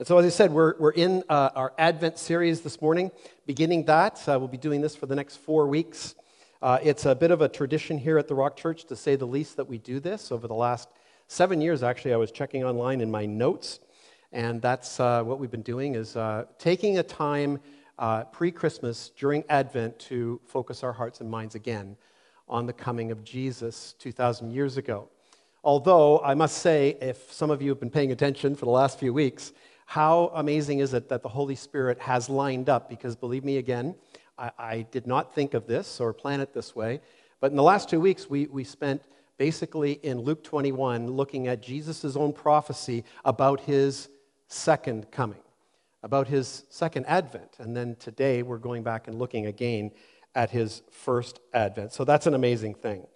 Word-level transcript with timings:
And 0.00 0.06
so, 0.06 0.16
as 0.16 0.24
I 0.24 0.30
said, 0.30 0.50
we're, 0.50 0.76
we're 0.78 0.92
in 0.92 1.22
uh, 1.28 1.50
our 1.54 1.74
Advent 1.76 2.18
series 2.18 2.62
this 2.62 2.80
morning, 2.80 3.10
beginning 3.44 3.84
that. 3.84 4.26
Uh, 4.26 4.38
we'll 4.38 4.48
be 4.48 4.56
doing 4.56 4.80
this 4.80 4.96
for 4.96 5.04
the 5.04 5.14
next 5.14 5.36
four 5.36 5.66
weeks. 5.66 6.14
Uh, 6.62 6.78
it's 6.82 7.04
a 7.04 7.14
bit 7.14 7.30
of 7.30 7.42
a 7.42 7.50
tradition 7.50 7.98
here 7.98 8.16
at 8.16 8.26
the 8.26 8.34
Rock 8.34 8.56
Church, 8.56 8.86
to 8.86 8.96
say 8.96 9.14
the 9.14 9.26
least, 9.26 9.58
that 9.58 9.68
we 9.68 9.76
do 9.76 10.00
this. 10.00 10.32
Over 10.32 10.48
the 10.48 10.54
last 10.54 10.88
seven 11.28 11.60
years, 11.60 11.82
actually, 11.82 12.14
I 12.14 12.16
was 12.16 12.32
checking 12.32 12.64
online 12.64 13.02
in 13.02 13.10
my 13.10 13.26
notes, 13.26 13.80
and 14.32 14.62
that's 14.62 15.00
uh, 15.00 15.22
what 15.22 15.38
we've 15.38 15.50
been 15.50 15.60
doing 15.60 15.96
is 15.96 16.16
uh, 16.16 16.46
taking 16.58 16.96
a 16.96 17.02
time 17.02 17.60
uh, 17.98 18.24
pre-Christmas 18.24 19.10
during 19.18 19.44
Advent 19.50 19.98
to 19.98 20.40
focus 20.46 20.82
our 20.82 20.94
hearts 20.94 21.20
and 21.20 21.30
minds 21.30 21.56
again 21.56 21.94
on 22.48 22.64
the 22.64 22.72
coming 22.72 23.10
of 23.10 23.22
Jesus 23.22 23.94
2,000 23.98 24.50
years 24.50 24.78
ago. 24.78 25.10
Although, 25.62 26.20
I 26.20 26.32
must 26.32 26.56
say, 26.56 26.96
if 27.02 27.30
some 27.30 27.50
of 27.50 27.60
you 27.60 27.68
have 27.68 27.80
been 27.80 27.90
paying 27.90 28.12
attention 28.12 28.56
for 28.56 28.64
the 28.64 28.70
last 28.70 28.98
few 28.98 29.12
weeks, 29.12 29.52
how 29.90 30.30
amazing 30.36 30.78
is 30.78 30.94
it 30.94 31.08
that 31.08 31.20
the 31.20 31.28
Holy 31.28 31.56
Spirit 31.56 31.98
has 31.98 32.30
lined 32.30 32.68
up? 32.68 32.88
Because 32.88 33.16
believe 33.16 33.42
me 33.42 33.56
again, 33.56 33.96
I, 34.38 34.52
I 34.56 34.86
did 34.92 35.04
not 35.04 35.34
think 35.34 35.52
of 35.52 35.66
this 35.66 35.98
or 35.98 36.12
plan 36.12 36.40
it 36.40 36.54
this 36.54 36.76
way. 36.76 37.00
But 37.40 37.50
in 37.50 37.56
the 37.56 37.64
last 37.64 37.90
two 37.90 37.98
weeks, 37.98 38.30
we, 38.30 38.46
we 38.46 38.62
spent 38.62 39.02
basically 39.36 39.94
in 40.04 40.20
Luke 40.20 40.44
21 40.44 41.08
looking 41.08 41.48
at 41.48 41.60
Jesus' 41.60 42.14
own 42.14 42.32
prophecy 42.32 43.02
about 43.24 43.58
his 43.62 44.08
second 44.46 45.10
coming, 45.10 45.42
about 46.04 46.28
his 46.28 46.66
second 46.68 47.04
advent. 47.06 47.56
And 47.58 47.76
then 47.76 47.96
today, 47.96 48.44
we're 48.44 48.58
going 48.58 48.84
back 48.84 49.08
and 49.08 49.18
looking 49.18 49.46
again 49.46 49.90
at 50.36 50.50
his 50.50 50.82
first 50.92 51.40
advent. 51.52 51.92
So 51.92 52.04
that's 52.04 52.28
an 52.28 52.34
amazing 52.34 52.74
thing. 52.74 53.08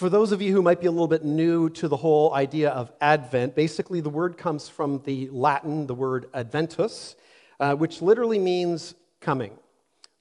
For 0.00 0.08
those 0.08 0.32
of 0.32 0.40
you 0.40 0.54
who 0.54 0.62
might 0.62 0.80
be 0.80 0.86
a 0.86 0.90
little 0.90 1.08
bit 1.08 1.26
new 1.26 1.68
to 1.68 1.86
the 1.86 1.98
whole 1.98 2.32
idea 2.32 2.70
of 2.70 2.90
Advent, 3.02 3.54
basically 3.54 4.00
the 4.00 4.08
word 4.08 4.38
comes 4.38 4.66
from 4.66 5.02
the 5.04 5.28
Latin, 5.28 5.86
the 5.86 5.94
word 5.94 6.30
adventus, 6.32 7.16
uh, 7.60 7.74
which 7.74 8.00
literally 8.00 8.38
means 8.38 8.94
coming 9.20 9.58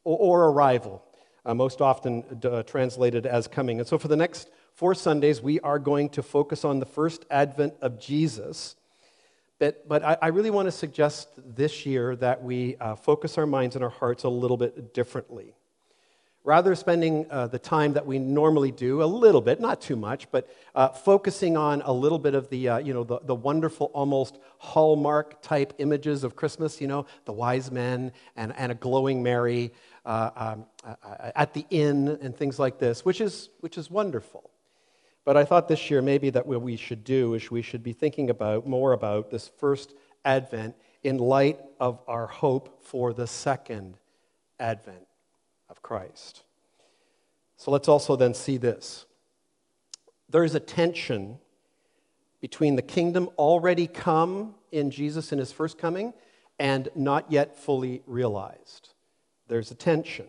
or, 0.04 0.18
or 0.18 0.50
arrival, 0.50 1.02
uh, 1.46 1.54
most 1.54 1.80
often 1.80 2.26
uh, 2.44 2.62
translated 2.64 3.26
as 3.26 3.48
coming. 3.48 3.80
And 3.80 3.88
so 3.88 3.98
for 3.98 4.10
the 4.10 4.18
next 4.18 4.50
four 4.74 4.94
Sundays, 4.94 5.42
we 5.42 5.62
are 5.62 5.80
going 5.80 6.10
to 6.10 6.24
focus 6.24 6.66
on 6.66 6.80
the 6.80 6.86
first 6.86 7.24
advent 7.32 7.76
of 7.82 8.02
Jesus. 8.02 8.76
But, 9.60 9.88
but 9.88 10.04
I, 10.04 10.18
I 10.24 10.28
really 10.28 10.52
want 10.52 10.66
to 10.66 10.74
suggest 10.74 11.30
this 11.56 11.86
year 11.86 12.18
that 12.18 12.44
we 12.44 12.76
uh, 12.82 12.96
focus 12.96 13.38
our 13.38 13.46
minds 13.46 13.78
and 13.78 13.84
our 13.86 13.90
hearts 13.90 14.26
a 14.26 14.30
little 14.30 14.58
bit 14.58 14.94
differently 14.94 15.56
rather 16.44 16.74
spending 16.74 17.26
uh, 17.30 17.48
the 17.48 17.60
time 17.60 17.94
that 17.94 18.06
we 18.06 18.18
normally 18.18 18.72
do 18.72 19.04
a 19.04 19.06
little 19.06 19.42
bit 19.42 19.60
not 19.60 19.82
too 19.82 19.96
much 19.96 20.30
but 20.32 20.48
uh, 20.76 20.88
focusing 20.90 21.58
on 21.58 21.82
a 21.84 21.92
little 21.92 22.20
bit 22.20 22.34
of 22.34 22.50
the 22.50 22.70
uh, 22.70 22.78
you 22.78 22.94
know 22.94 23.04
the, 23.04 23.20
the 23.24 23.36
wonderful 23.36 23.88
almost 23.94 24.40
hallmark 24.58 25.42
type 25.42 25.74
images 25.80 26.24
of 26.24 26.36
christmas 26.36 26.80
you 26.80 26.88
know 26.88 27.06
the 27.26 27.34
wise 27.34 27.72
men 27.72 28.12
and, 28.36 28.54
and 28.58 28.72
a 28.72 28.76
glowing 28.76 29.22
mary 29.22 29.72
uh, 30.06 30.30
um, 30.36 30.66
at 31.36 31.54
the 31.54 31.66
inn 31.70 32.18
and 32.22 32.36
things 32.36 32.58
like 32.58 32.80
this 32.80 33.04
which 33.04 33.22
is 33.22 33.50
which 33.60 33.78
is 33.78 33.90
wonderful. 33.92 34.50
But 35.26 35.36
i 35.38 35.44
thought 35.44 35.68
this 35.68 35.92
year 35.92 36.02
maybe 36.02 36.30
that 36.32 36.48
what 36.48 36.62
we 36.62 36.78
should 36.78 37.04
do 37.04 37.34
is 37.34 37.52
we 37.52 37.62
should 37.62 37.84
be 37.84 37.94
thinking 37.94 38.30
about 38.30 38.66
more 38.66 38.94
about 38.94 39.30
this 39.30 39.52
first 39.60 39.94
advent 40.24 40.76
in 41.04 41.18
light 41.18 41.60
of 41.80 42.00
our 42.08 42.28
hope 42.28 42.84
for 42.84 43.14
the 43.14 43.28
second 43.28 43.98
advent 44.60 45.09
of 45.70 45.82
Christ. 45.82 46.44
So 47.58 47.72
let's 47.72 47.88
also 47.88 48.16
then 48.16 48.34
see 48.34 48.58
this. 48.58 49.06
There 50.30 50.44
is 50.44 50.56
a 50.56 50.60
tension 50.60 51.40
between 52.42 52.76
the 52.76 52.82
kingdom 52.82 53.30
already 53.38 53.88
come 53.88 54.56
in 54.72 54.92
Jesus 54.92 55.32
in 55.32 55.40
his 55.40 55.52
first 55.52 55.78
coming 55.78 56.14
and 56.58 56.90
not 56.96 57.32
yet 57.32 57.58
fully 57.58 58.02
realized. 58.06 58.90
There's 59.48 59.72
a 59.72 59.76
tension. 59.76 60.28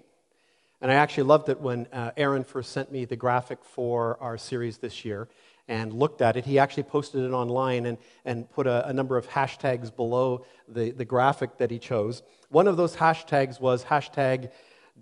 And 0.80 0.90
I 0.90 0.94
actually 0.94 1.24
loved 1.24 1.48
it 1.50 1.60
when 1.60 1.86
uh, 1.92 2.12
Aaron 2.16 2.42
first 2.42 2.72
sent 2.72 2.90
me 2.90 3.04
the 3.04 3.16
graphic 3.16 3.58
for 3.62 4.16
our 4.20 4.38
series 4.38 4.78
this 4.78 5.04
year 5.04 5.28
and 5.68 5.92
looked 5.92 6.22
at 6.22 6.36
it. 6.36 6.46
He 6.46 6.58
actually 6.58 6.84
posted 6.84 7.22
it 7.22 7.32
online 7.32 7.86
and, 7.86 7.98
and 8.24 8.50
put 8.50 8.66
a, 8.66 8.88
a 8.88 8.92
number 8.92 9.16
of 9.16 9.28
hashtags 9.28 9.94
below 9.94 10.44
the, 10.66 10.90
the 10.90 11.04
graphic 11.04 11.58
that 11.58 11.70
he 11.70 11.78
chose. 11.78 12.22
One 12.48 12.66
of 12.66 12.76
those 12.76 12.96
hashtags 12.96 13.60
was 13.60 13.84
hashtag 13.84 14.50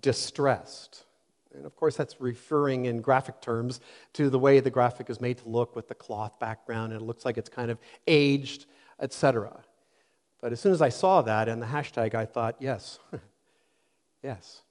distressed. 0.01 1.05
And 1.53 1.65
of 1.65 1.75
course, 1.75 1.95
that's 1.95 2.21
referring 2.21 2.85
in 2.85 3.01
graphic 3.01 3.41
terms 3.41 3.81
to 4.13 4.29
the 4.29 4.39
way 4.39 4.59
the 4.59 4.69
graphic 4.69 5.09
is 5.09 5.19
made 5.19 5.39
to 5.39 5.49
look 5.49 5.75
with 5.75 5.87
the 5.87 5.95
cloth 5.95 6.39
background, 6.39 6.93
and 6.93 7.01
it 7.01 7.05
looks 7.05 7.25
like 7.25 7.37
it's 7.37 7.49
kind 7.49 7.71
of 7.71 7.79
aged, 8.07 8.65
etc. 8.99 9.63
But 10.41 10.51
as 10.51 10.59
soon 10.59 10.71
as 10.71 10.81
I 10.81 10.89
saw 10.89 11.21
that 11.23 11.49
and 11.49 11.61
the 11.61 11.65
hashtag, 11.65 12.13
I 12.13 12.25
thought, 12.25 12.55
yes, 12.59 12.99
yes. 14.23 14.61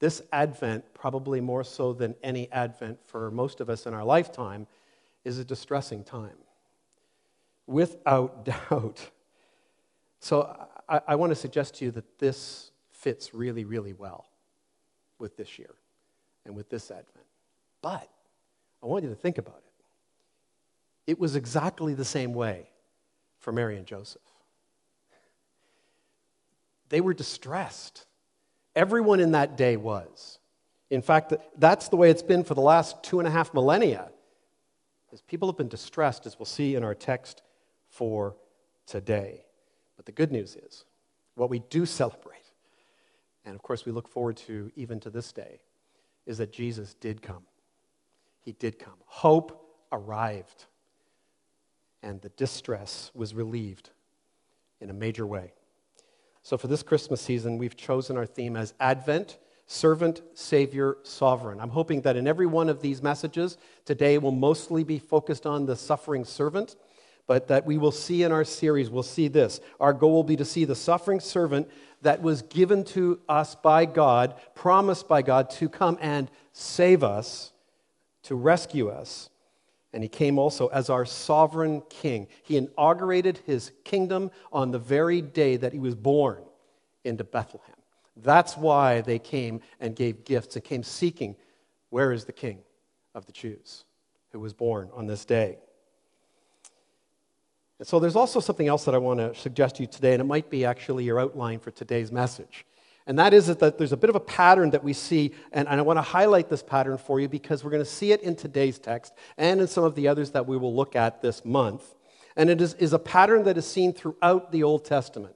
This 0.00 0.22
Advent, 0.32 0.84
probably 0.94 1.40
more 1.40 1.64
so 1.64 1.92
than 1.92 2.14
any 2.22 2.50
Advent 2.52 2.98
for 3.04 3.30
most 3.30 3.60
of 3.60 3.70
us 3.70 3.86
in 3.86 3.94
our 3.94 4.04
lifetime, 4.04 4.66
is 5.24 5.38
a 5.38 5.44
distressing 5.44 6.04
time. 6.04 6.36
Without 7.66 8.44
doubt. 8.70 9.10
So 10.20 10.56
I, 10.88 11.00
I 11.08 11.14
want 11.14 11.30
to 11.30 11.36
suggest 11.36 11.76
to 11.76 11.84
you 11.84 11.90
that 11.92 12.18
this 12.18 12.70
fits 12.98 13.32
really, 13.32 13.64
really 13.64 13.92
well 13.92 14.26
with 15.18 15.36
this 15.36 15.58
year 15.58 15.74
and 16.44 16.54
with 16.56 16.68
this 16.68 16.90
Advent. 16.90 17.26
But 17.80 18.08
I 18.82 18.86
want 18.86 19.04
you 19.04 19.10
to 19.10 19.16
think 19.16 19.38
about 19.38 19.56
it. 19.56 21.12
It 21.12 21.18
was 21.18 21.36
exactly 21.36 21.94
the 21.94 22.04
same 22.04 22.34
way 22.34 22.68
for 23.38 23.52
Mary 23.52 23.76
and 23.76 23.86
Joseph. 23.86 24.20
They 26.88 27.00
were 27.00 27.14
distressed. 27.14 28.06
Everyone 28.74 29.20
in 29.20 29.32
that 29.32 29.56
day 29.56 29.76
was. 29.76 30.38
In 30.90 31.02
fact, 31.02 31.34
that's 31.56 31.88
the 31.88 31.96
way 31.96 32.10
it's 32.10 32.22
been 32.22 32.44
for 32.44 32.54
the 32.54 32.60
last 32.60 33.02
two 33.02 33.20
and 33.20 33.28
a 33.28 33.30
half 33.30 33.54
millennia. 33.54 34.10
As 35.12 35.22
people 35.22 35.48
have 35.48 35.56
been 35.56 35.68
distressed, 35.68 36.26
as 36.26 36.38
we'll 36.38 36.46
see 36.46 36.74
in 36.74 36.82
our 36.82 36.94
text 36.94 37.42
for 37.90 38.36
today. 38.86 39.44
But 39.96 40.06
the 40.06 40.12
good 40.12 40.32
news 40.32 40.56
is, 40.56 40.84
what 41.34 41.50
we 41.50 41.60
do 41.70 41.86
celebrate 42.00 42.38
and 43.48 43.56
of 43.56 43.62
course 43.62 43.86
we 43.86 43.92
look 43.92 44.06
forward 44.06 44.36
to 44.36 44.70
even 44.76 45.00
to 45.00 45.10
this 45.10 45.32
day, 45.32 45.60
is 46.26 46.38
that 46.38 46.52
Jesus 46.52 46.94
did 46.94 47.22
come. 47.22 47.42
He 48.40 48.52
did 48.52 48.78
come. 48.78 48.94
Hope 49.06 49.64
arrived, 49.90 50.66
and 52.02 52.20
the 52.20 52.28
distress 52.30 53.10
was 53.14 53.34
relieved 53.34 53.90
in 54.80 54.90
a 54.90 54.92
major 54.92 55.26
way. 55.26 55.52
So, 56.42 56.56
for 56.56 56.68
this 56.68 56.82
Christmas 56.82 57.20
season, 57.20 57.58
we've 57.58 57.76
chosen 57.76 58.16
our 58.16 58.26
theme 58.26 58.56
as 58.56 58.74
Advent, 58.80 59.38
Servant, 59.66 60.22
Savior, 60.34 60.98
Sovereign. 61.02 61.60
I'm 61.60 61.70
hoping 61.70 62.02
that 62.02 62.16
in 62.16 62.26
every 62.26 62.46
one 62.46 62.68
of 62.68 62.80
these 62.80 63.02
messages 63.02 63.58
today 63.84 64.18
will 64.18 64.30
mostly 64.30 64.84
be 64.84 64.98
focused 64.98 65.46
on 65.46 65.66
the 65.66 65.76
suffering 65.76 66.24
servant, 66.24 66.76
but 67.28 67.46
that 67.48 67.66
we 67.66 67.78
will 67.78 67.92
see 67.92 68.24
in 68.24 68.32
our 68.32 68.42
series, 68.42 68.90
we'll 68.90 69.02
see 69.04 69.28
this. 69.28 69.60
Our 69.78 69.92
goal 69.92 70.14
will 70.14 70.24
be 70.24 70.36
to 70.36 70.46
see 70.46 70.64
the 70.64 70.74
suffering 70.74 71.20
servant 71.20 71.70
that 72.02 72.22
was 72.22 72.42
given 72.42 72.84
to 72.84 73.20
us 73.28 73.54
by 73.54 73.84
God, 73.84 74.34
promised 74.54 75.06
by 75.06 75.20
God 75.22 75.50
to 75.50 75.68
come 75.68 75.98
and 76.00 76.30
save 76.52 77.04
us, 77.04 77.52
to 78.24 78.34
rescue 78.34 78.88
us. 78.88 79.28
And 79.92 80.02
he 80.02 80.08
came 80.08 80.38
also 80.38 80.68
as 80.68 80.88
our 80.88 81.04
sovereign 81.04 81.82
king. 81.90 82.28
He 82.42 82.56
inaugurated 82.56 83.40
his 83.44 83.72
kingdom 83.84 84.30
on 84.50 84.70
the 84.70 84.78
very 84.78 85.20
day 85.20 85.56
that 85.56 85.74
he 85.74 85.78
was 85.78 85.94
born 85.94 86.42
into 87.04 87.24
Bethlehem. 87.24 87.76
That's 88.16 88.56
why 88.56 89.02
they 89.02 89.18
came 89.18 89.60
and 89.80 89.94
gave 89.94 90.24
gifts 90.24 90.56
and 90.56 90.64
came 90.64 90.82
seeking, 90.82 91.36
where 91.90 92.10
is 92.12 92.24
the 92.24 92.32
king 92.32 92.60
of 93.14 93.26
the 93.26 93.32
Jews 93.32 93.84
who 94.32 94.40
was 94.40 94.54
born 94.54 94.88
on 94.94 95.06
this 95.06 95.26
day? 95.26 95.58
So 97.82 98.00
there's 98.00 98.16
also 98.16 98.40
something 98.40 98.66
else 98.66 98.84
that 98.86 98.94
I 98.94 98.98
want 98.98 99.20
to 99.20 99.34
suggest 99.34 99.76
to 99.76 99.82
you 99.82 99.86
today, 99.86 100.12
and 100.12 100.20
it 100.20 100.24
might 100.24 100.50
be 100.50 100.64
actually 100.64 101.04
your 101.04 101.20
outline 101.20 101.60
for 101.60 101.70
today's 101.70 102.10
message. 102.10 102.66
And 103.06 103.18
that 103.18 103.32
is 103.32 103.46
that 103.46 103.78
there's 103.78 103.92
a 103.92 103.96
bit 103.96 104.10
of 104.10 104.16
a 104.16 104.20
pattern 104.20 104.70
that 104.70 104.82
we 104.82 104.92
see, 104.92 105.32
and 105.52 105.68
I 105.68 105.80
want 105.80 105.96
to 105.96 106.02
highlight 106.02 106.48
this 106.48 106.62
pattern 106.62 106.98
for 106.98 107.20
you 107.20 107.28
because 107.28 107.62
we're 107.62 107.70
going 107.70 107.82
to 107.82 107.88
see 107.88 108.12
it 108.12 108.20
in 108.22 108.34
today's 108.34 108.78
text 108.78 109.14
and 109.38 109.60
in 109.60 109.68
some 109.68 109.84
of 109.84 109.94
the 109.94 110.08
others 110.08 110.32
that 110.32 110.46
we 110.46 110.56
will 110.56 110.74
look 110.74 110.96
at 110.96 111.22
this 111.22 111.44
month. 111.44 111.94
And 112.36 112.50
it 112.50 112.60
is, 112.60 112.74
is 112.74 112.92
a 112.92 112.98
pattern 112.98 113.44
that 113.44 113.56
is 113.56 113.66
seen 113.66 113.92
throughout 113.92 114.52
the 114.52 114.64
Old 114.64 114.84
Testament. 114.84 115.34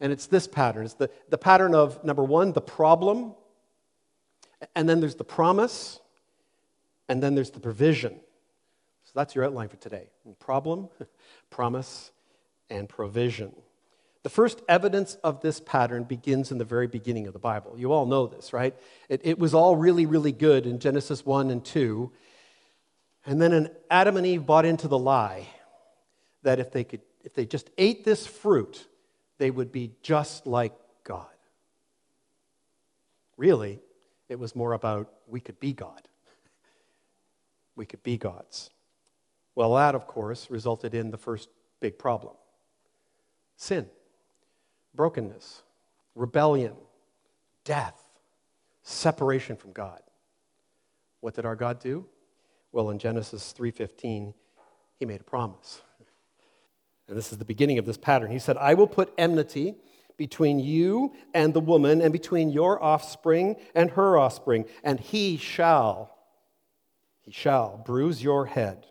And 0.00 0.12
it's 0.12 0.26
this 0.26 0.46
pattern 0.46 0.84
it's 0.84 0.94
the, 0.94 1.10
the 1.30 1.36
pattern 1.38 1.74
of 1.74 2.02
number 2.04 2.22
one, 2.22 2.52
the 2.52 2.60
problem, 2.60 3.34
and 4.76 4.88
then 4.88 5.00
there's 5.00 5.16
the 5.16 5.24
promise, 5.24 5.98
and 7.08 7.22
then 7.22 7.34
there's 7.34 7.50
the 7.50 7.60
provision. 7.60 8.20
So 9.04 9.12
that's 9.14 9.34
your 9.34 9.44
outline 9.44 9.68
for 9.68 9.76
today 9.76 10.10
problem, 10.38 10.88
promise, 11.50 12.10
and 12.68 12.88
provision. 12.88 13.52
The 14.22 14.30
first 14.30 14.60
evidence 14.68 15.14
of 15.24 15.40
this 15.40 15.60
pattern 15.60 16.04
begins 16.04 16.52
in 16.52 16.58
the 16.58 16.64
very 16.64 16.86
beginning 16.86 17.26
of 17.26 17.32
the 17.32 17.38
Bible. 17.38 17.74
You 17.76 17.92
all 17.92 18.06
know 18.06 18.26
this, 18.26 18.52
right? 18.52 18.76
It, 19.08 19.22
it, 19.24 19.38
was 19.38 19.54
all 19.54 19.76
really, 19.76 20.06
really 20.06 20.32
good 20.32 20.66
in 20.66 20.78
Genesis 20.78 21.24
1 21.24 21.50
and 21.50 21.64
2. 21.64 22.12
And 23.24 23.40
then 23.40 23.52
an 23.52 23.70
Adam 23.90 24.16
and 24.16 24.26
Eve 24.26 24.44
bought 24.44 24.66
into 24.66 24.88
the 24.88 24.98
lie 24.98 25.48
that 26.42 26.58
if 26.58 26.70
they 26.70 26.84
could 26.84 27.00
if 27.22 27.34
they 27.34 27.44
just 27.44 27.70
ate 27.76 28.04
this 28.04 28.26
fruit, 28.26 28.86
they 29.38 29.50
would 29.50 29.70
be 29.70 29.92
just 30.02 30.46
like 30.46 30.72
God. 31.04 31.26
Really, 33.36 33.80
it 34.28 34.38
was 34.38 34.56
more 34.56 34.72
about 34.72 35.12
we 35.26 35.40
could 35.40 35.60
be 35.60 35.72
God. 35.72 36.08
We 37.76 37.86
could 37.86 38.02
be 38.02 38.16
gods. 38.16 38.70
Well, 39.60 39.74
that, 39.74 39.94
of 39.94 40.06
course, 40.06 40.50
resulted 40.50 40.94
in 40.94 41.10
the 41.10 41.18
first 41.18 41.50
big 41.80 41.98
problem 41.98 42.32
sin, 43.56 43.90
brokenness, 44.94 45.64
rebellion, 46.14 46.72
death, 47.64 48.02
separation 48.82 49.56
from 49.56 49.72
God. 49.72 50.00
What 51.20 51.34
did 51.34 51.44
our 51.44 51.56
God 51.56 51.78
do? 51.78 52.06
Well, 52.72 52.88
in 52.88 52.98
Genesis 52.98 53.52
3:15, 53.52 54.32
he 54.98 55.04
made 55.04 55.20
a 55.20 55.24
promise. 55.24 55.82
And 57.06 57.14
this 57.14 57.30
is 57.30 57.36
the 57.36 57.44
beginning 57.44 57.78
of 57.78 57.84
this 57.84 57.98
pattern. 57.98 58.30
He 58.30 58.38
said, 58.38 58.56
"I 58.56 58.72
will 58.72 58.88
put 58.88 59.12
enmity 59.18 59.78
between 60.16 60.58
you 60.58 61.14
and 61.34 61.52
the 61.52 61.60
woman 61.60 62.00
and 62.00 62.14
between 62.14 62.48
your 62.48 62.82
offspring 62.82 63.56
and 63.74 63.90
her 63.90 64.16
offspring, 64.16 64.66
and 64.82 64.98
he 64.98 65.36
shall 65.36 66.16
he 67.20 67.30
shall 67.30 67.76
bruise 67.76 68.22
your 68.22 68.46
head, 68.46 68.86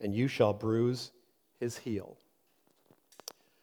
and 0.00 0.14
you 0.14 0.28
shall 0.28 0.52
bruise 0.52 1.12
his 1.58 1.78
heel." 1.78 2.16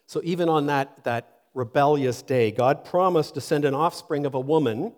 So 0.05 0.21
even 0.23 0.49
on 0.49 0.65
that 0.67 1.03
that 1.03 1.41
rebellious 1.53 2.21
day, 2.21 2.51
God 2.51 2.83
promised 2.83 3.35
to 3.35 3.41
send 3.41 3.65
an 3.65 3.75
offspring 3.75 4.25
of 4.25 4.33
a 4.33 4.39
woman 4.39 4.93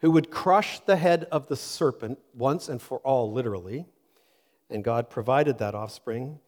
who 0.00 0.12
would 0.12 0.30
crush 0.30 0.78
the 0.80 0.96
head 0.96 1.24
of 1.24 1.48
the 1.48 1.56
serpent 1.56 2.20
once 2.34 2.68
and 2.68 2.80
for 2.80 2.98
all, 2.98 3.32
literally. 3.32 3.86
And 4.70 4.84
God 4.84 5.10
provided 5.10 5.58
that 5.58 5.74
offspring, 5.74 6.38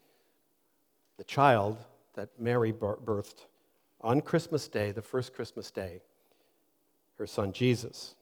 the 1.16 1.24
child 1.24 1.78
that 2.14 2.38
Mary 2.38 2.72
birthed 2.72 3.46
on 4.00 4.20
Christmas 4.20 4.68
Day, 4.68 4.92
the 4.92 5.02
first 5.02 5.34
Christmas 5.34 5.70
Day, 5.70 6.02
her 7.18 7.26
son 7.26 7.52
Jesus. 7.52 8.14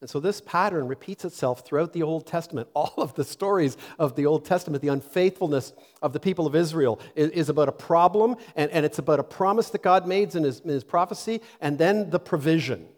And 0.00 0.10
so 0.10 0.20
this 0.20 0.42
pattern 0.42 0.88
repeats 0.88 1.24
itself 1.24 1.64
throughout 1.64 1.92
the 1.92 2.02
Old 2.02 2.26
Testament. 2.26 2.68
All 2.74 2.94
of 2.98 3.14
the 3.14 3.24
stories 3.24 3.76
of 3.98 4.14
the 4.14 4.26
Old 4.26 4.44
Testament, 4.44 4.82
the 4.82 4.88
unfaithfulness 4.88 5.72
of 6.02 6.12
the 6.12 6.20
people 6.20 6.46
of 6.46 6.54
Israel, 6.54 7.00
is, 7.14 7.30
is 7.30 7.48
about 7.48 7.68
a 7.68 7.72
problem, 7.72 8.36
and, 8.56 8.70
and, 8.70 8.84
it's 8.84 8.98
about 8.98 9.20
a 9.20 9.24
promise 9.24 9.70
that 9.70 9.82
God 9.82 10.06
made 10.06 10.34
in 10.34 10.44
his, 10.44 10.60
in 10.60 10.68
his 10.68 10.84
prophecy, 10.84 11.40
and 11.60 11.78
then 11.78 12.10
the 12.10 12.20
provision 12.20 12.88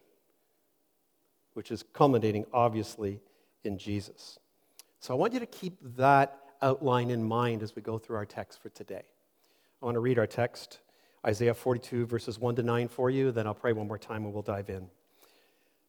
which 1.58 1.72
is 1.72 1.82
culminating 1.92 2.46
obviously 2.52 3.20
in 3.64 3.78
Jesus. 3.78 4.38
So 5.00 5.12
I 5.12 5.16
want 5.16 5.32
you 5.32 5.40
to 5.40 5.46
keep 5.46 5.76
that 5.96 6.38
outline 6.62 7.10
in 7.10 7.24
mind 7.24 7.64
as 7.64 7.74
we 7.74 7.82
go 7.82 7.98
through 7.98 8.14
our 8.14 8.24
text 8.24 8.62
for 8.62 8.68
today. 8.68 9.02
I 9.82 9.84
want 9.84 9.96
to 9.96 10.00
read 10.00 10.20
our 10.20 10.26
text, 10.28 10.78
Isaiah 11.26 11.54
42, 11.54 12.06
verses 12.06 12.38
1 12.38 12.54
to 12.54 12.62
9 12.62 12.86
for 12.86 13.10
you, 13.10 13.32
then 13.32 13.48
I'll 13.48 13.54
pray 13.54 13.72
one 13.72 13.88
more 13.88 13.98
time 13.98 14.24
and 14.24 14.32
we'll 14.32 14.42
dive 14.42 14.70
in. 14.70 14.88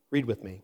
Read 0.10 0.26
with 0.26 0.44
me. 0.44 0.64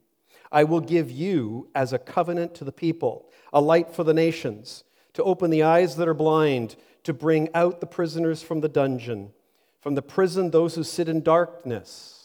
I 0.51 0.63
will 0.63 0.81
give 0.81 1.09
you 1.09 1.69
as 1.73 1.93
a 1.93 1.99
covenant 1.99 2.53
to 2.55 2.63
the 2.63 2.71
people, 2.71 3.29
a 3.53 3.61
light 3.61 3.93
for 3.93 4.03
the 4.03 4.13
nations, 4.13 4.83
to 5.13 5.23
open 5.23 5.49
the 5.49 5.63
eyes 5.63 5.95
that 5.95 6.07
are 6.07 6.13
blind, 6.13 6.75
to 7.03 7.13
bring 7.13 7.49
out 7.53 7.79
the 7.79 7.87
prisoners 7.87 8.43
from 8.43 8.61
the 8.61 8.69
dungeon, 8.69 9.31
from 9.79 9.95
the 9.95 10.01
prison 10.01 10.51
those 10.51 10.75
who 10.75 10.83
sit 10.83 11.09
in 11.09 11.21
darkness 11.21 12.21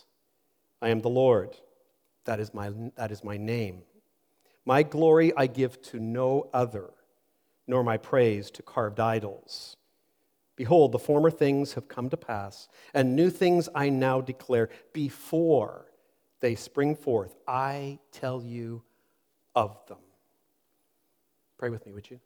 I 0.83 0.91
am 0.91 1.01
the 1.01 1.09
Lord. 1.09 1.57
That 2.25 2.41
is 2.41 2.53
my, 2.53 2.71
that 2.97 3.11
is 3.11 3.25
my 3.25 3.37
name. 3.37 3.83
My 4.65 4.83
glory 4.83 5.33
I 5.37 5.47
give 5.47 5.81
to 5.83 6.01
no 6.01 6.51
other, 6.53 6.91
nor 7.67 7.83
my 7.83 7.97
praise 7.97 8.51
to 8.53 8.63
carved 8.63 9.01
idols. 9.01 9.77
Behold, 10.57 10.93
the 10.93 10.99
former 10.99 11.31
things 11.31 11.75
have 11.75 11.89
come 11.89 12.09
to 12.11 12.17
pass, 12.17 12.69
and 12.95 13.15
new 13.15 13.31
things 13.31 13.69
I 13.75 13.89
now 13.91 14.21
declare 14.21 14.71
before 14.93 15.87
they 16.41 16.55
spring 16.55 16.95
forth. 16.95 17.35
I 17.47 17.99
tell 18.13 18.43
you 18.43 18.83
of 19.55 19.79
them. 19.87 19.99
Pray 21.59 21.71
with 21.71 21.87
me, 21.87 21.93
would 21.93 22.11
you? 22.11 22.21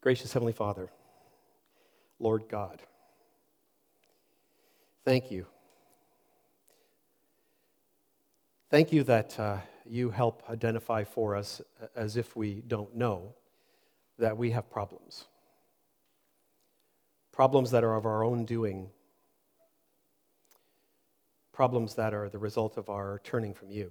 Gracious 0.00 0.32
Heavenly 0.32 0.52
Father, 0.52 0.90
Lord 2.18 2.44
God, 2.48 2.82
thank 5.04 5.30
you 5.30 5.46
Thank 8.70 8.92
you 8.92 9.02
that 9.04 9.40
uh, 9.40 9.58
you 9.86 10.10
help 10.10 10.42
identify 10.50 11.02
for 11.02 11.34
us, 11.34 11.62
as 11.96 12.18
if 12.18 12.36
we 12.36 12.62
don't 12.66 12.94
know, 12.94 13.34
that 14.18 14.36
we 14.36 14.50
have 14.50 14.70
problems. 14.70 15.24
Problems 17.32 17.70
that 17.70 17.82
are 17.82 17.94
of 17.94 18.04
our 18.04 18.22
own 18.22 18.44
doing. 18.44 18.90
Problems 21.58 21.96
that 21.96 22.14
are 22.14 22.28
the 22.28 22.38
result 22.38 22.76
of 22.76 22.88
our 22.88 23.20
turning 23.24 23.52
from 23.52 23.72
you 23.72 23.90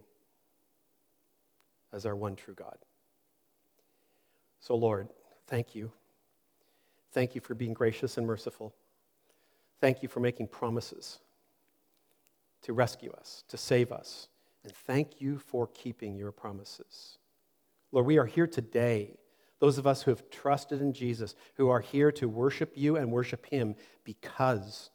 as 1.92 2.06
our 2.06 2.16
one 2.16 2.38
true 2.38 2.54
God. 2.54 2.78
So, 4.62 4.74
Lord, 4.74 5.10
thank 5.48 5.76
you. 5.76 5.92
Thank 7.12 7.36
you 7.36 7.42
for 7.42 7.56
being 7.56 7.74
gracious 7.74 8.18
and 8.18 8.26
merciful. 8.26 8.74
Thank 9.82 10.02
you 10.02 10.08
for 10.08 10.22
making 10.22 10.48
promises 10.48 11.20
to 12.62 12.72
rescue 12.72 13.12
us, 13.12 13.44
to 13.50 13.58
save 13.58 13.92
us 13.92 14.30
and 14.64 14.72
thank 14.72 15.20
you 15.20 15.38
for 15.38 15.68
keeping 15.68 16.16
your 16.16 16.32
promises. 16.32 17.18
Lord, 17.92 18.06
we 18.06 18.18
are 18.18 18.26
here 18.26 18.48
today, 18.48 19.18
those 19.60 19.78
of 19.78 19.86
us 19.86 20.04
who 20.04 20.12
have 20.12 20.30
trusted 20.30 20.80
in 20.80 20.94
Jesus, 20.94 21.36
who 21.56 21.68
are 21.68 21.82
here 21.82 22.14
to 22.14 22.30
worship 22.30 22.72
you 22.76 22.96
and 22.96 23.12
worship 23.12 23.46
him 23.46 23.76
because 24.06 24.90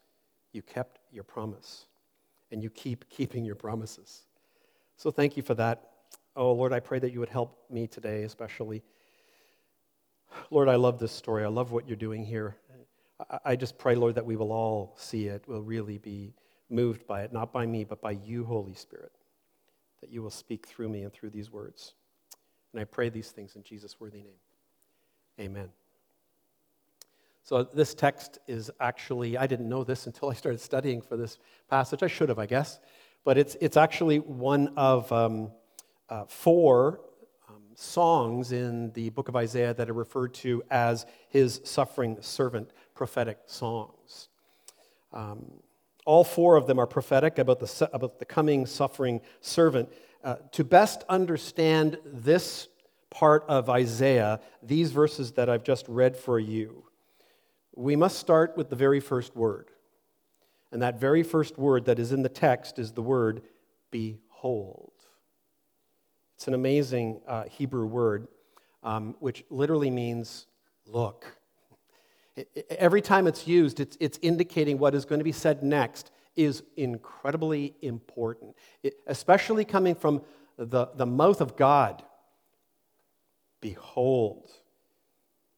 you 0.53 0.63
kept 0.63 1.01
your 1.11 1.25
promise 1.25 1.85
and 2.53 2.63
you 2.63 2.71
keep 2.71 3.09
keeping 3.11 3.45
your 3.45 3.55
promises. 3.55 4.23
So 4.97 5.11
thank 5.11 5.37
you 5.37 5.43
for 5.43 5.55
that. 5.55 5.89
Oh, 6.37 6.53
Lord, 6.53 6.73
I 6.73 6.81
pray 6.81 6.99
that 6.99 7.13
you 7.13 7.21
would 7.21 7.29
help 7.29 7.59
me 7.71 7.87
today, 7.87 8.23
especially. 8.23 8.83
Lord, 10.51 10.69
I 10.69 10.77
love 10.77 10.99
this 10.99 11.13
story. 11.13 11.45
I 11.45 11.49
love 11.49 11.73
what 11.73 11.87
you're 11.87 11.97
doing 11.97 12.25
here. 12.25 12.57
I 13.45 13.57
just 13.57 13.79
pray, 13.79 13.95
Lord, 13.95 14.15
that 14.15 14.25
we 14.25 14.37
will 14.37 14.53
all 14.53 14.95
see 14.99 15.27
it, 15.27 15.47
will 15.47 15.63
really 15.63 15.99
be 15.99 16.35
moved 16.71 17.07
by 17.07 17.23
it, 17.23 17.33
not 17.33 17.53
by 17.53 17.67
me, 17.67 17.85
but 17.85 18.01
by 18.01 18.13
you, 18.13 18.45
Holy 18.45 18.75
Spirit 18.75 19.13
that 20.03 20.11
you 20.11 20.21
will 20.21 20.31
speak 20.31 20.67
through 20.67 20.91
me 20.91 21.03
and 21.03 21.13
through 21.13 21.31
these 21.31 21.51
words. 21.51 21.95
And 22.73 22.81
I 22.81 22.85
pray 22.85 23.09
these 23.09 23.31
things 23.31 23.57
in 23.57 23.63
Jesus' 23.63 23.99
worthy 23.99 24.19
name. 24.19 24.41
Amen. 25.41 25.71
So, 27.45 27.65
this 27.65 27.95
text 27.95 28.39
is 28.47 28.71
actually, 28.81 29.37
I 29.37 29.47
didn't 29.47 29.69
know 29.69 29.83
this 29.83 30.07
until 30.07 30.31
I 30.31 30.35
started 30.35 30.61
studying 30.61 31.03
for 31.03 31.17
this 31.17 31.39
passage. 31.69 32.03
I 32.03 32.07
should 32.07 32.29
have, 32.29 32.39
I 32.39 32.47
guess. 32.47 32.79
But 33.25 33.37
it's, 33.37 33.57
it's 33.61 33.77
actually 33.77 34.19
one 34.19 34.73
of 34.77 35.11
um, 35.11 35.51
uh, 36.09 36.25
four 36.27 37.01
um, 37.49 37.63
songs 37.75 38.53
in 38.53 38.93
the 38.93 39.11
book 39.11 39.29
of 39.29 39.35
Isaiah 39.35 39.75
that 39.75 39.91
are 39.91 39.95
referred 39.95 40.35
to 40.35 40.63
as 40.71 41.07
his 41.29 41.61
suffering 41.65 42.17
servant 42.21 42.71
prophetic 42.95 43.39
songs. 43.47 44.29
Um, 45.13 45.53
all 46.05 46.25
four 46.25 46.57
of 46.57 46.67
them 46.67 46.79
are 46.79 46.87
prophetic 46.87 47.39
about 47.39 47.61
the, 47.61 47.91
about 47.93 48.19
the 48.19 48.25
coming 48.25 48.67
suffering 48.67 49.21
servant. 49.41 49.89
Uh, 50.23 50.37
to 50.53 50.65
best 50.65 51.05
understand 51.09 51.99
this 52.05 52.69
part 53.11 53.45
of 53.49 53.69
Isaiah, 53.69 54.41
these 54.63 54.91
verses 54.93 55.33
that 55.33 55.49
I've 55.49 55.65
just 55.65 55.87
read 55.89 56.17
for 56.17 56.39
you, 56.39 56.85
we 57.75 57.97
must 57.97 58.19
start 58.19 58.57
with 58.57 58.71
the 58.71 58.77
very 58.77 59.01
first 59.01 59.35
word. 59.37 59.71
And 60.71 60.81
that 60.83 60.99
very 60.99 61.23
first 61.23 61.59
word 61.59 61.85
that 61.87 61.99
is 61.99 62.13
in 62.13 62.23
the 62.23 62.29
text 62.29 62.79
is 62.79 62.93
the 62.93 63.03
word 63.03 63.43
behold. 63.91 64.93
It's 66.37 66.49
an 66.49 66.55
amazing 66.55 67.21
uh, 67.29 67.45
Hebrew 67.45 67.87
word, 67.87 68.29
um, 68.83 69.15
which 69.21 69.45
literally 69.51 69.91
means 69.91 70.47
look. 70.87 71.39
Every 72.71 73.03
time 73.03 73.27
it's 73.27 73.47
used, 73.47 73.81
it's, 73.81 73.97
it's 74.01 74.19
indicating 74.23 74.79
what 74.79 74.95
is 74.95 75.05
going 75.05 75.21
to 75.21 75.25
be 75.25 75.33
said 75.33 75.63
next 75.63 76.11
is 76.35 76.63
incredibly 76.77 77.75
important, 77.83 78.57
it, 78.83 78.95
especially 79.07 79.67
coming 79.67 79.95
from 79.95 80.23
the, 80.57 80.89
the 80.95 81.07
mouth 81.07 81.41
of 81.43 81.57
God. 81.57 82.03
Behold. 83.61 84.51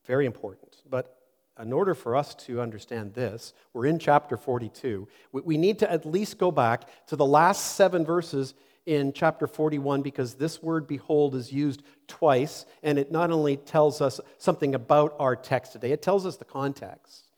Very 0.06 0.26
important. 0.26 0.76
But 0.88 1.16
in 1.60 1.72
order 1.72 1.94
for 1.94 2.16
us 2.16 2.34
to 2.34 2.60
understand 2.60 3.14
this, 3.14 3.52
we're 3.72 3.86
in 3.86 3.98
chapter 3.98 4.36
42. 4.36 5.06
We, 5.32 5.56
need 5.56 5.78
to 5.80 5.90
at 5.90 6.04
least 6.04 6.38
go 6.38 6.50
back 6.50 6.88
to 7.06 7.16
the 7.16 7.24
last 7.24 7.76
seven 7.76 8.04
verses 8.04 8.54
in 8.86 9.12
chapter 9.12 9.46
41 9.46 10.02
because 10.02 10.34
this 10.34 10.62
word 10.62 10.86
behold 10.86 11.34
is 11.34 11.52
used 11.52 11.82
twice, 12.08 12.66
and 12.82 12.98
it 12.98 13.12
not 13.12 13.30
only 13.30 13.56
tells 13.56 14.00
us 14.00 14.20
something 14.38 14.74
about 14.74 15.14
our 15.18 15.36
text 15.36 15.72
today, 15.72 15.92
it 15.92 16.02
tells 16.02 16.26
us 16.26 16.36
the 16.36 16.44
context. 16.44 17.28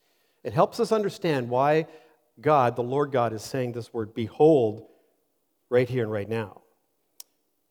It 0.43 0.53
helps 0.53 0.81
us 0.81 0.93
understand 0.93 1.49
why 1.49 1.87
God, 2.41 2.77
the 2.77 2.83
Lord 2.83 3.13
God, 3.13 3.33
is 3.33 3.43
saying 3.43 3.73
this 3.73 3.93
word 3.93 4.15
behold 4.15 4.87
right 5.69 5.89
here 5.89 6.05
and 6.05 6.13
right 6.13 6.29
now. 6.29 6.63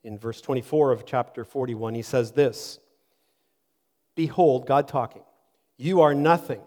In 0.04 0.20
verse 0.20 0.42
24 0.42 0.92
of 0.92 1.06
chapter 1.06 1.44
41, 1.44 1.96
he 1.96 2.02
says 2.02 2.32
this 2.32 2.80
Behold, 4.16 4.68
God 4.68 4.88
talking, 4.88 5.24
you 5.78 6.02
are 6.02 6.14
nothing. 6.14 6.62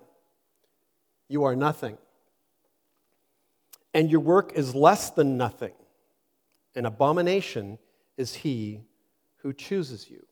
You 1.29 1.45
are 1.45 1.57
nothing. 1.57 1.99
And 3.95 4.11
your 4.11 4.21
work 4.21 4.53
is 4.55 4.75
less 4.75 5.11
than 5.11 5.37
nothing. 5.37 5.73
An 6.75 6.87
abomination 6.87 7.79
is 8.17 8.35
he 8.35 8.83
who 9.39 9.53
chooses 9.53 10.09
you. 10.11 10.25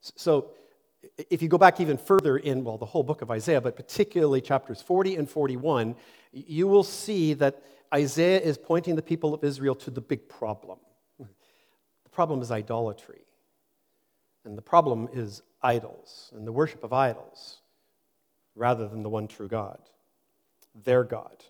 So, 0.00 0.50
if 1.30 1.42
you 1.42 1.48
go 1.48 1.58
back 1.58 1.80
even 1.80 1.98
further 1.98 2.38
in, 2.38 2.64
well, 2.64 2.78
the 2.78 2.86
whole 2.86 3.02
book 3.02 3.20
of 3.20 3.30
Isaiah, 3.30 3.60
but 3.60 3.76
particularly 3.76 4.40
chapters 4.40 4.80
40 4.80 5.16
and 5.16 5.28
41, 5.28 5.94
you 6.32 6.66
will 6.66 6.82
see 6.82 7.34
that 7.34 7.62
Isaiah 7.92 8.40
is 8.40 8.56
pointing 8.56 8.96
the 8.96 9.02
people 9.02 9.34
of 9.34 9.44
Israel 9.44 9.74
to 9.76 9.90
the 9.90 10.00
big 10.00 10.28
problem. 10.28 10.78
The 11.18 12.10
problem 12.10 12.40
is 12.40 12.50
idolatry. 12.50 13.20
And 14.44 14.56
the 14.58 14.62
problem 14.62 15.08
is 15.12 15.42
idols 15.62 16.32
and 16.34 16.46
the 16.46 16.52
worship 16.52 16.84
of 16.84 16.92
idols 16.92 17.60
rather 18.54 18.88
than 18.88 19.02
the 19.02 19.08
one 19.08 19.28
true 19.28 19.48
God, 19.48 19.78
their 20.84 21.04
God. 21.04 21.44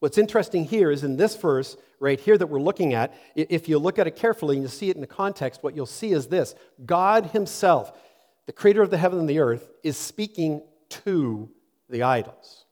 What's 0.00 0.18
interesting 0.18 0.64
here 0.64 0.90
is 0.90 1.02
in 1.02 1.16
this 1.16 1.34
verse 1.36 1.76
right 1.98 2.20
here 2.20 2.38
that 2.38 2.46
we're 2.46 2.60
looking 2.60 2.94
at, 2.94 3.14
if 3.34 3.68
you 3.68 3.78
look 3.78 3.98
at 3.98 4.06
it 4.06 4.14
carefully 4.14 4.56
and 4.56 4.62
you 4.62 4.68
see 4.68 4.90
it 4.90 4.94
in 4.94 5.00
the 5.00 5.08
context, 5.08 5.62
what 5.62 5.74
you'll 5.74 5.86
see 5.86 6.12
is 6.12 6.28
this 6.28 6.54
God 6.86 7.26
Himself, 7.26 7.92
the 8.46 8.52
creator 8.52 8.82
of 8.82 8.90
the 8.90 8.98
heaven 8.98 9.18
and 9.18 9.28
the 9.28 9.40
earth, 9.40 9.68
is 9.82 9.96
speaking 9.96 10.62
to 10.90 11.50
the 11.90 12.02
idols. 12.04 12.64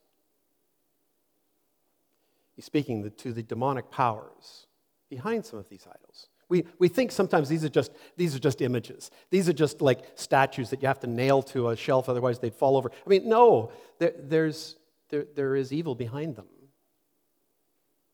He's 2.55 2.65
speaking 2.65 3.11
to 3.17 3.33
the 3.33 3.43
demonic 3.43 3.91
powers 3.91 4.65
behind 5.09 5.45
some 5.45 5.59
of 5.59 5.69
these 5.69 5.85
idols. 5.87 6.27
We, 6.49 6.65
we 6.79 6.87
think 6.87 7.11
sometimes 7.11 7.49
these 7.49 7.65
are, 7.65 7.69
just, 7.69 7.91
these 8.15 8.35
are 8.35 8.39
just 8.39 8.61
images. 8.61 9.11
These 9.29 9.49
are 9.49 9.53
just 9.53 9.81
like 9.81 9.99
statues 10.15 10.69
that 10.69 10.81
you 10.81 10.87
have 10.87 10.99
to 11.01 11.07
nail 11.07 11.41
to 11.43 11.69
a 11.69 11.75
shelf, 11.75 12.07
otherwise 12.07 12.39
they'd 12.39 12.55
fall 12.55 12.77
over. 12.77 12.89
I 13.05 13.09
mean, 13.09 13.27
no, 13.27 13.71
there, 13.99 14.13
there's, 14.17 14.77
there, 15.09 15.25
there 15.35 15.55
is 15.55 15.73
evil 15.73 15.93
behind 15.93 16.35
them. 16.35 16.45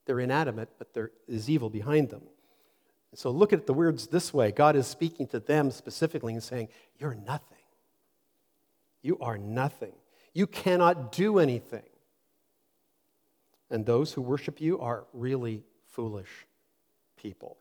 They're 0.06 0.20
inanimate, 0.20 0.70
but 0.78 0.94
there 0.94 1.12
is 1.28 1.50
evil 1.50 1.70
behind 1.70 2.10
them. 2.10 2.24
so 3.14 3.30
look 3.30 3.54
at 3.54 3.68
the 3.68 3.74
words 3.74 4.08
this 4.08 4.34
way 4.34 4.52
God 4.52 4.76
is 4.76 4.88
speaking 4.88 5.28
to 5.28 5.40
them 5.40 5.72
specifically 5.72 6.34
and 6.34 6.44
saying, 6.44 6.70
You're 6.98 7.16
nothing. 7.16 7.58
You 9.02 9.18
are 9.20 9.38
nothing. 9.38 9.94
You 10.34 10.48
cannot 10.48 11.12
do 11.12 11.38
anything. 11.38 11.84
And 13.70 13.86
those 13.86 14.14
who 14.14 14.22
worship 14.22 14.60
you 14.60 14.80
are 14.80 15.06
really 15.14 15.64
foolish 15.88 16.30
people. 17.18 17.58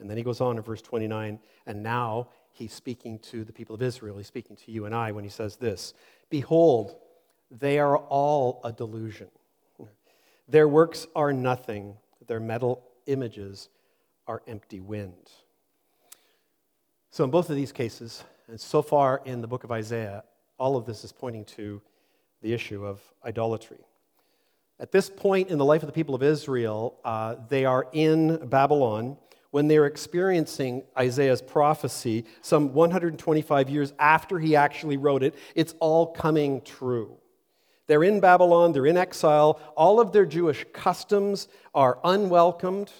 And 0.00 0.08
then 0.08 0.16
he 0.16 0.22
goes 0.22 0.40
on 0.40 0.56
in 0.56 0.62
verse 0.62 0.82
29, 0.82 1.38
and 1.66 1.82
now 1.82 2.28
he's 2.52 2.72
speaking 2.72 3.18
to 3.18 3.44
the 3.44 3.52
people 3.52 3.74
of 3.74 3.82
Israel. 3.82 4.16
He's 4.16 4.26
speaking 4.26 4.56
to 4.56 4.72
you 4.72 4.86
and 4.86 4.94
I 4.94 5.12
when 5.12 5.24
he 5.24 5.30
says 5.30 5.56
this 5.56 5.94
Behold, 6.28 6.96
they 7.50 7.78
are 7.78 7.98
all 7.98 8.60
a 8.64 8.72
delusion. 8.72 9.28
Their 10.48 10.66
works 10.66 11.06
are 11.14 11.32
nothing, 11.32 11.96
their 12.26 12.40
metal 12.40 12.82
images 13.06 13.68
are 14.26 14.42
empty 14.46 14.80
wind. 14.80 15.30
So, 17.12 17.24
in 17.24 17.30
both 17.30 17.50
of 17.50 17.56
these 17.56 17.72
cases, 17.72 18.24
and 18.48 18.60
so 18.60 18.82
far 18.82 19.22
in 19.24 19.40
the 19.40 19.46
book 19.46 19.64
of 19.64 19.70
Isaiah, 19.70 20.24
all 20.58 20.76
of 20.76 20.86
this 20.86 21.04
is 21.04 21.12
pointing 21.12 21.44
to 21.46 21.80
the 22.42 22.52
issue 22.52 22.84
of 22.84 23.00
idolatry. 23.24 23.78
At 24.78 24.92
this 24.92 25.10
point 25.10 25.50
in 25.50 25.58
the 25.58 25.64
life 25.64 25.82
of 25.82 25.86
the 25.86 25.92
people 25.92 26.14
of 26.14 26.22
Israel, 26.22 26.98
uh, 27.04 27.36
they 27.48 27.64
are 27.64 27.86
in 27.92 28.48
Babylon 28.48 29.18
when 29.50 29.68
they're 29.68 29.86
experiencing 29.86 30.84
Isaiah's 30.96 31.42
prophecy, 31.42 32.24
some 32.40 32.72
125 32.72 33.68
years 33.68 33.92
after 33.98 34.38
he 34.38 34.54
actually 34.56 34.96
wrote 34.96 35.22
it, 35.22 35.34
it's 35.54 35.74
all 35.80 36.06
coming 36.06 36.60
true. 36.60 37.16
They're 37.86 38.04
in 38.04 38.20
Babylon, 38.20 38.72
they're 38.72 38.86
in 38.86 38.96
exile. 38.96 39.60
All 39.76 39.98
of 39.98 40.12
their 40.12 40.26
Jewish 40.26 40.64
customs 40.72 41.48
are 41.74 41.98
unwelcomed. 42.04 42.92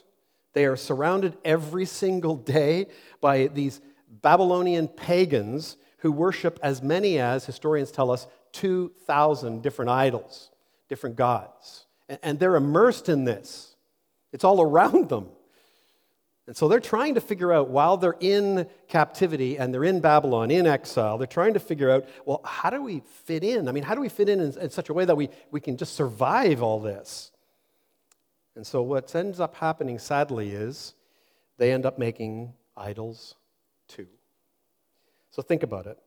They 0.52 0.64
are 0.64 0.76
surrounded 0.76 1.38
every 1.44 1.84
single 1.84 2.34
day 2.34 2.88
by 3.20 3.46
these 3.46 3.80
Babylonian 4.08 4.88
pagans 4.88 5.76
who 5.98 6.10
worship 6.10 6.58
as 6.62 6.82
many 6.82 7.20
as, 7.20 7.46
historians 7.46 7.92
tell 7.92 8.10
us, 8.10 8.26
2,000 8.52 9.62
different 9.62 9.90
idols, 9.90 10.50
different 10.88 11.14
gods. 11.14 11.86
And 12.24 12.40
they're 12.40 12.56
immersed 12.56 13.08
in 13.08 13.24
this, 13.24 13.76
it's 14.32 14.42
all 14.42 14.60
around 14.60 15.08
them. 15.08 15.28
And 16.50 16.56
so 16.56 16.66
they're 16.66 16.80
trying 16.80 17.14
to 17.14 17.20
figure 17.20 17.52
out, 17.52 17.68
while 17.68 17.96
they're 17.96 18.16
in 18.18 18.66
captivity 18.88 19.56
and 19.56 19.72
they're 19.72 19.84
in 19.84 20.00
Babylon, 20.00 20.50
in 20.50 20.66
exile, 20.66 21.16
they're 21.16 21.28
trying 21.28 21.54
to 21.54 21.60
figure 21.60 21.88
out, 21.88 22.08
well, 22.26 22.40
how 22.44 22.70
do 22.70 22.82
we 22.82 23.04
fit 23.24 23.44
in? 23.44 23.68
I 23.68 23.70
mean, 23.70 23.84
how 23.84 23.94
do 23.94 24.00
we 24.00 24.08
fit 24.08 24.28
in 24.28 24.40
in, 24.40 24.58
in 24.58 24.68
such 24.68 24.88
a 24.88 24.92
way 24.92 25.04
that 25.04 25.14
we, 25.14 25.28
we 25.52 25.60
can 25.60 25.76
just 25.76 25.94
survive 25.94 26.60
all 26.60 26.80
this? 26.80 27.30
And 28.56 28.66
so 28.66 28.82
what 28.82 29.14
ends 29.14 29.38
up 29.38 29.54
happening, 29.54 30.00
sadly, 30.00 30.50
is 30.50 30.94
they 31.56 31.70
end 31.70 31.86
up 31.86 32.00
making 32.00 32.52
idols 32.76 33.36
too. 33.86 34.08
So 35.30 35.42
think 35.42 35.62
about 35.62 35.86
it. 35.86 35.98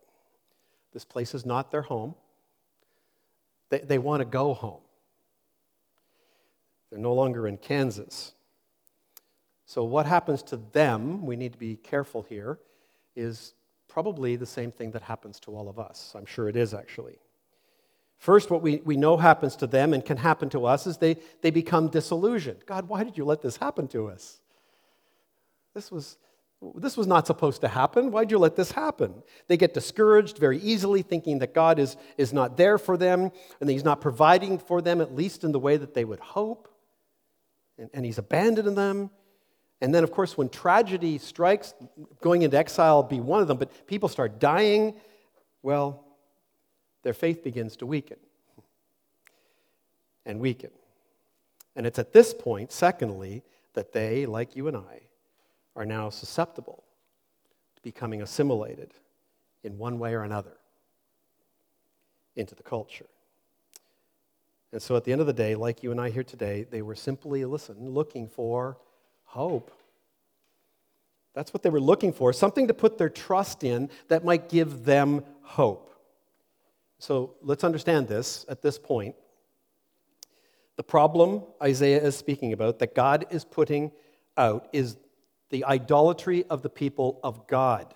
This 0.92 1.06
place 1.06 1.34
is 1.34 1.46
not 1.46 1.72
their 1.72 1.84
home. 1.84 2.16
They, 3.70 3.80
they 3.80 3.98
want 3.98 4.20
to 4.20 4.26
go 4.26 4.54
home. 4.54 4.82
They're 6.90 7.00
no 7.00 7.14
longer 7.14 7.48
in 7.48 7.56
Kansas. 7.56 8.34
So, 9.66 9.84
what 9.84 10.06
happens 10.06 10.44
to 10.44 10.58
them, 10.58 11.26
we 11.26 11.36
need 11.36 11.54
to 11.54 11.60
be 11.60 11.78
careful 11.78 12.24
here, 12.24 12.60
is 13.16 13.54
probably 13.88 14.36
the 14.36 14.46
same 14.46 14.72
thing 14.72 14.92
that 14.92 15.04
happens 15.04 15.40
to 15.42 15.56
all 15.56 15.70
of 15.70 15.80
us. 15.80 16.14
I'm 16.16 16.26
sure 16.26 16.50
it 16.50 16.56
is 16.56 16.74
actually. 16.74 17.18
First, 18.18 18.50
what 18.50 18.62
we, 18.62 18.78
we 18.86 18.96
know 18.96 19.18
happens 19.18 19.56
to 19.58 19.68
them 19.68 19.94
and 19.94 20.04
can 20.04 20.18
happen 20.18 20.50
to 20.52 20.66
us 20.66 20.88
is 20.88 20.98
they, 20.98 21.18
they 21.42 21.52
become 21.52 21.90
disillusioned. 21.90 22.66
God, 22.66 22.88
why 22.88 23.04
did 23.04 23.18
you 23.18 23.26
let 23.26 23.42
this 23.42 23.58
happen 23.58 23.88
to 23.90 24.08
us? 24.08 24.40
This 25.74 25.92
was, 25.92 26.18
this 26.76 26.96
was 26.96 27.06
not 27.06 27.28
supposed 27.28 27.62
to 27.62 27.68
happen. 27.68 28.12
Why'd 28.12 28.32
you 28.32 28.38
let 28.38 28.56
this 28.56 28.72
happen? 28.72 29.24
They 29.48 29.58
get 29.58 29.74
discouraged 29.74 30.38
very 30.38 30.60
easily, 30.60 31.02
thinking 31.02 31.40
that 31.40 31.54
God 31.54 31.80
is, 31.80 31.98
is 32.18 32.32
not 32.32 32.56
there 32.56 32.78
for 32.78 32.96
them 32.96 33.30
and 33.60 33.70
that 33.70 33.74
He's 33.74 33.84
not 33.84 34.00
providing 34.00 34.58
for 34.58 34.82
them, 34.82 35.02
at 35.02 35.14
least 35.14 35.44
in 35.44 35.52
the 35.52 35.60
way 35.60 35.76
that 35.78 35.94
they 35.94 36.06
would 36.06 36.22
hope. 36.22 36.70
And, 37.78 37.90
and 37.94 38.06
He's 38.06 38.20
abandoned 38.20 38.78
them. 38.78 39.10
And 39.84 39.94
then, 39.94 40.06
of 40.06 40.12
course, 40.12 40.38
when 40.38 40.48
tragedy 40.48 41.18
strikes, 41.18 41.74
going 42.22 42.44
into 42.44 42.58
exile 42.58 43.04
be 43.04 43.20
one 43.20 43.42
of 43.42 43.50
them, 43.50 43.58
but 43.58 43.86
people 43.86 44.08
start 44.08 44.40
dying, 44.40 44.96
well, 45.62 46.06
their 47.04 47.14
faith 47.14 47.44
begins 47.44 47.76
to 47.76 47.86
weaken 47.86 48.16
and 50.26 50.40
weaken. 50.40 50.70
And 51.76 51.86
it's 51.86 52.00
at 52.00 52.14
this 52.14 52.34
point, 52.34 52.72
secondly, 52.72 53.44
that 53.74 53.92
they, 53.92 54.26
like 54.26 54.56
you 54.56 54.70
and 54.70 54.78
I, 54.78 55.02
are 55.76 55.86
now 55.86 56.10
susceptible 56.10 56.86
to 57.76 57.82
becoming 57.82 58.22
assimilated 58.22 58.94
in 59.66 59.78
one 59.78 60.00
way 60.00 60.14
or 60.14 60.24
another 60.24 60.56
into 62.38 62.56
the 62.56 62.64
culture. 62.64 63.10
And 64.72 64.82
so 64.82 64.96
at 64.96 65.04
the 65.04 65.12
end 65.12 65.20
of 65.20 65.28
the 65.28 65.34
day, 65.34 65.56
like 65.56 65.84
you 65.84 65.92
and 65.92 66.00
I 66.00 66.10
here 66.10 66.24
today, 66.24 66.64
they 66.64 66.82
were 66.82 66.96
simply, 66.96 67.44
listen, 67.44 67.90
looking 67.90 68.30
for 68.30 68.78
hope. 69.34 69.72
That's 71.34 71.54
what 71.54 71.64
they 71.64 71.72
were 71.72 71.80
looking 71.80 72.14
for 72.14 72.32
something 72.32 72.68
to 72.68 72.74
put 72.74 73.00
their 73.00 73.10
trust 73.10 73.64
in 73.64 73.90
that 74.08 74.24
might 74.24 74.48
give 74.48 74.86
them 74.86 75.24
hope. 75.42 75.90
So 77.00 77.34
let's 77.42 77.64
understand 77.64 78.08
this 78.08 78.46
at 78.48 78.62
this 78.62 78.78
point. 78.78 79.16
The 80.76 80.84
problem 80.84 81.44
Isaiah 81.62 82.02
is 82.02 82.16
speaking 82.16 82.54
about, 82.54 82.78
that 82.80 82.94
God 82.94 83.26
is 83.32 83.44
putting 83.44 83.92
out, 84.38 84.68
is 84.72 84.98
the 85.50 85.66
idolatry 85.66 86.46
of 86.52 86.62
the 86.62 86.70
people 86.70 87.20
of 87.24 87.48
God. 87.48 87.94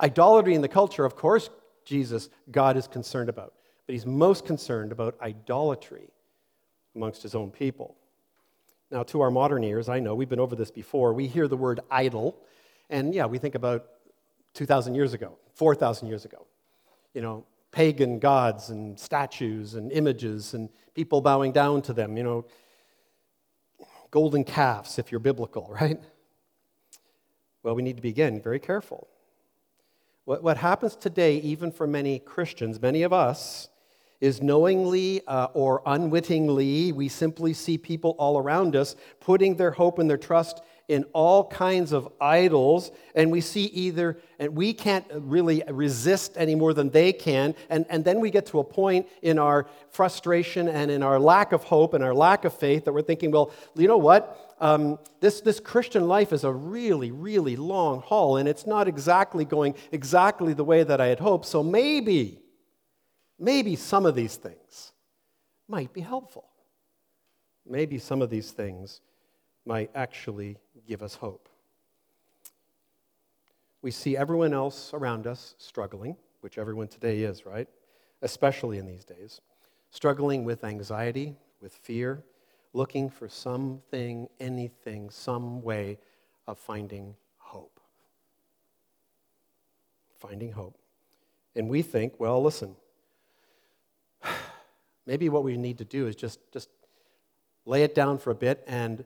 Idolatry 0.00 0.54
in 0.54 0.62
the 0.62 0.68
culture, 0.68 1.04
of 1.04 1.16
course, 1.16 1.50
Jesus, 1.84 2.30
God 2.50 2.78
is 2.78 2.88
concerned 2.88 3.28
about, 3.28 3.52
but 3.86 3.92
he's 3.92 4.06
most 4.06 4.46
concerned 4.46 4.92
about 4.92 5.16
idolatry 5.20 6.08
amongst 6.96 7.22
his 7.22 7.34
own 7.34 7.50
people. 7.50 7.96
Now, 8.90 9.04
to 9.04 9.20
our 9.20 9.30
modern 9.30 9.62
ears, 9.62 9.88
I 9.88 10.00
know 10.00 10.14
we've 10.14 10.28
been 10.28 10.40
over 10.40 10.56
this 10.56 10.70
before, 10.70 11.12
we 11.12 11.26
hear 11.26 11.46
the 11.46 11.56
word 11.56 11.80
idol, 11.90 12.36
and 12.88 13.14
yeah, 13.14 13.26
we 13.26 13.38
think 13.38 13.54
about 13.54 13.86
2,000 14.54 14.94
years 14.94 15.14
ago, 15.14 15.38
4,000 15.54 16.08
years 16.08 16.24
ago. 16.24 16.46
You 17.14 17.22
know, 17.22 17.44
pagan 17.70 18.18
gods 18.18 18.70
and 18.70 18.98
statues 18.98 19.74
and 19.74 19.92
images 19.92 20.54
and 20.54 20.68
people 20.94 21.20
bowing 21.20 21.52
down 21.52 21.82
to 21.82 21.92
them, 21.92 22.16
you 22.16 22.24
know, 22.24 22.44
golden 24.10 24.42
calves 24.42 24.98
if 24.98 25.12
you're 25.12 25.20
biblical, 25.20 25.68
right? 25.80 26.00
Well, 27.62 27.74
we 27.74 27.82
need 27.82 27.96
to 27.96 28.02
be, 28.02 28.08
again, 28.08 28.40
very 28.40 28.58
careful. 28.58 29.06
What, 30.24 30.42
what 30.42 30.56
happens 30.56 30.96
today, 30.96 31.36
even 31.36 31.70
for 31.70 31.86
many 31.86 32.18
Christians, 32.18 32.80
many 32.80 33.02
of 33.02 33.12
us, 33.12 33.68
is 34.20 34.42
knowingly 34.42 35.26
uh, 35.26 35.48
or 35.54 35.82
unwittingly, 35.86 36.92
we 36.92 37.08
simply 37.08 37.52
see 37.52 37.78
people 37.78 38.14
all 38.18 38.38
around 38.38 38.76
us 38.76 38.96
putting 39.20 39.56
their 39.56 39.70
hope 39.70 39.98
and 39.98 40.08
their 40.08 40.18
trust 40.18 40.60
in 40.90 41.04
all 41.12 41.46
kinds 41.46 41.92
of 41.92 42.12
idols, 42.20 42.90
and 43.14 43.30
we 43.30 43.40
see 43.40 43.66
either, 43.66 44.18
and 44.40 44.56
we 44.56 44.74
can't 44.74 45.06
really 45.14 45.62
resist 45.68 46.34
any 46.36 46.56
more 46.56 46.74
than 46.74 46.90
they 46.90 47.12
can, 47.12 47.54
and, 47.68 47.86
and 47.88 48.04
then 48.04 48.18
we 48.18 48.28
get 48.28 48.44
to 48.44 48.58
a 48.58 48.64
point 48.64 49.06
in 49.22 49.38
our 49.38 49.68
frustration 49.90 50.66
and 50.66 50.90
in 50.90 51.00
our 51.00 51.20
lack 51.20 51.52
of 51.52 51.62
hope 51.62 51.94
and 51.94 52.02
our 52.02 52.12
lack 52.12 52.44
of 52.44 52.52
faith 52.52 52.84
that 52.84 52.92
we're 52.92 53.02
thinking, 53.02 53.30
well, 53.30 53.52
you 53.76 53.86
know 53.86 53.98
what? 53.98 54.56
Um, 54.60 54.98
this, 55.20 55.40
this 55.40 55.60
Christian 55.60 56.08
life 56.08 56.32
is 56.32 56.42
a 56.42 56.52
really, 56.52 57.12
really 57.12 57.54
long 57.54 58.02
haul, 58.02 58.36
and 58.36 58.48
it's 58.48 58.66
not 58.66 58.88
exactly 58.88 59.44
going 59.44 59.76
exactly 59.92 60.54
the 60.54 60.64
way 60.64 60.82
that 60.82 61.00
I 61.00 61.06
had 61.06 61.20
hoped, 61.20 61.46
so 61.46 61.62
maybe, 61.62 62.39
maybe 63.40 63.74
some 63.74 64.06
of 64.06 64.14
these 64.14 64.36
things 64.36 64.92
might 65.66 65.92
be 65.92 66.02
helpful. 66.02 66.44
Maybe 67.66 67.98
some 67.98 68.22
of 68.22 68.30
these 68.30 68.50
things 68.52 69.00
might 69.64 69.90
actually 69.94 70.58
give 70.86 71.02
us 71.02 71.14
hope. 71.14 71.48
We 73.82 73.90
see 73.90 74.16
everyone 74.16 74.52
else 74.52 74.92
around 74.92 75.26
us 75.26 75.54
struggling, 75.58 76.16
which 76.42 76.58
everyone 76.58 76.88
today 76.88 77.20
is, 77.20 77.46
right? 77.46 77.68
Especially 78.20 78.78
in 78.78 78.86
these 78.86 79.04
days. 79.04 79.40
Struggling 79.90 80.44
with 80.44 80.64
anxiety, 80.64 81.36
with 81.62 81.72
fear, 81.72 82.22
looking 82.72 83.08
for 83.08 83.28
something, 83.28 84.28
anything, 84.38 85.08
some 85.10 85.62
way 85.62 85.98
of 86.46 86.58
finding 86.58 87.14
hope. 87.38 87.80
Finding 90.18 90.52
hope. 90.52 90.76
And 91.56 91.68
we 91.68 91.82
think, 91.82 92.20
well, 92.20 92.42
listen, 92.42 92.76
maybe 95.10 95.28
what 95.28 95.42
we 95.42 95.56
need 95.56 95.78
to 95.78 95.84
do 95.84 96.06
is 96.06 96.14
just, 96.14 96.38
just 96.52 96.68
lay 97.66 97.82
it 97.82 97.96
down 97.96 98.16
for 98.16 98.30
a 98.30 98.34
bit 98.34 98.62
and 98.68 99.04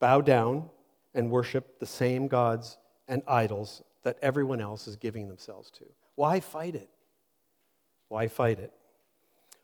bow 0.00 0.20
down 0.20 0.68
and 1.14 1.30
worship 1.30 1.78
the 1.78 1.86
same 1.86 2.26
gods 2.26 2.78
and 3.06 3.22
idols 3.28 3.80
that 4.02 4.18
everyone 4.22 4.60
else 4.60 4.88
is 4.88 4.96
giving 4.96 5.28
themselves 5.28 5.70
to. 5.70 5.84
Why 6.16 6.40
fight 6.40 6.74
it? 6.74 6.90
Why 8.08 8.26
fight 8.26 8.58
it? 8.58 8.72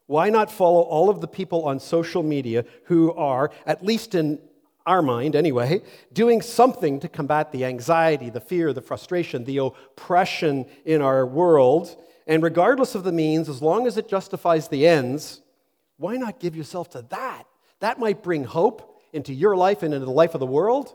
Why 0.07 0.31
not 0.31 0.53
follow 0.53 0.83
all 0.83 1.11
of 1.11 1.21
the 1.21 1.27
people 1.27 1.65
on 1.65 1.81
social 1.81 2.23
media 2.23 2.65
who 2.85 3.13
are, 3.15 3.51
at 3.67 3.85
least 3.85 4.15
in 4.15 4.39
our 4.87 5.03
mind 5.03 5.35
anyway, 5.35 5.83
doing 6.13 6.43
something 6.43 7.01
to 7.01 7.09
combat 7.09 7.51
the 7.51 7.65
anxiety, 7.65 8.31
the 8.31 8.41
fear, 8.41 8.73
the 8.73 8.81
frustration, 8.81 9.43
the 9.43 9.59
oppression 9.59 10.65
in 10.85 11.03
our 11.03 11.27
world? 11.27 12.01
And 12.29 12.41
regardless 12.41 12.95
of 12.95 13.03
the 13.03 13.11
means, 13.11 13.49
as 13.49 13.61
long 13.61 13.89
as 13.89 13.97
it 13.97 14.09
justifies 14.09 14.69
the 14.69 14.87
ends, 14.87 15.41
why 16.03 16.17
not 16.17 16.41
give 16.41 16.57
yourself 16.57 16.91
to 16.91 17.03
that? 17.11 17.45
That 17.79 18.01
might 18.01 18.25
bring 18.25 18.43
hope 18.43 19.01
into 19.13 19.33
your 19.33 19.57
life 19.57 19.85
and 19.85 19.95
into 19.95 20.05
the 20.05 20.13
life 20.13 20.35
of 20.35 20.41
the 20.41 20.47
world? 20.47 20.95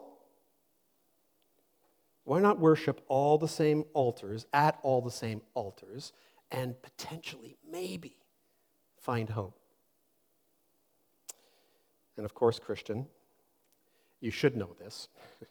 Why 2.25 2.41
not 2.41 2.59
worship 2.59 2.99
all 3.07 3.37
the 3.37 3.47
same 3.47 3.85
altars, 3.93 4.45
at 4.51 4.77
all 4.83 5.01
the 5.01 5.09
same 5.09 5.41
altars, 5.53 6.11
and 6.51 6.75
potentially, 6.81 7.55
maybe, 7.71 8.17
find 8.99 9.29
hope? 9.29 9.57
And 12.17 12.25
of 12.25 12.33
course, 12.33 12.59
Christian, 12.59 13.07
you 14.19 14.29
should 14.29 14.57
know 14.57 14.75
this. 14.77 15.07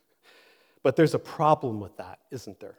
but 0.83 0.97
there's 0.97 1.15
a 1.15 1.19
problem 1.19 1.81
with 1.81 1.97
that, 1.97 2.19
isn't 2.31 2.61
there? 2.61 2.77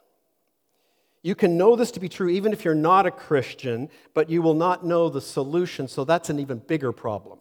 You 1.24 1.36
can 1.36 1.58
know 1.58 1.76
this 1.76 1.92
to 1.92 2.00
be 2.00 2.10
true 2.10 2.30
even 2.30 2.54
if 2.54 2.64
you're 2.64 2.76
not 2.76 3.06
a 3.06 3.12
Christian, 3.12 3.90
but 4.14 4.30
you 4.30 4.42
will 4.42 4.54
not 4.54 4.86
know 4.86 5.10
the 5.10 5.22
solution, 5.22 5.88
so 5.88 6.04
that's 6.06 6.30
an 6.30 6.40
even 6.40 6.60
bigger 6.60 6.92
problem. 6.92 7.40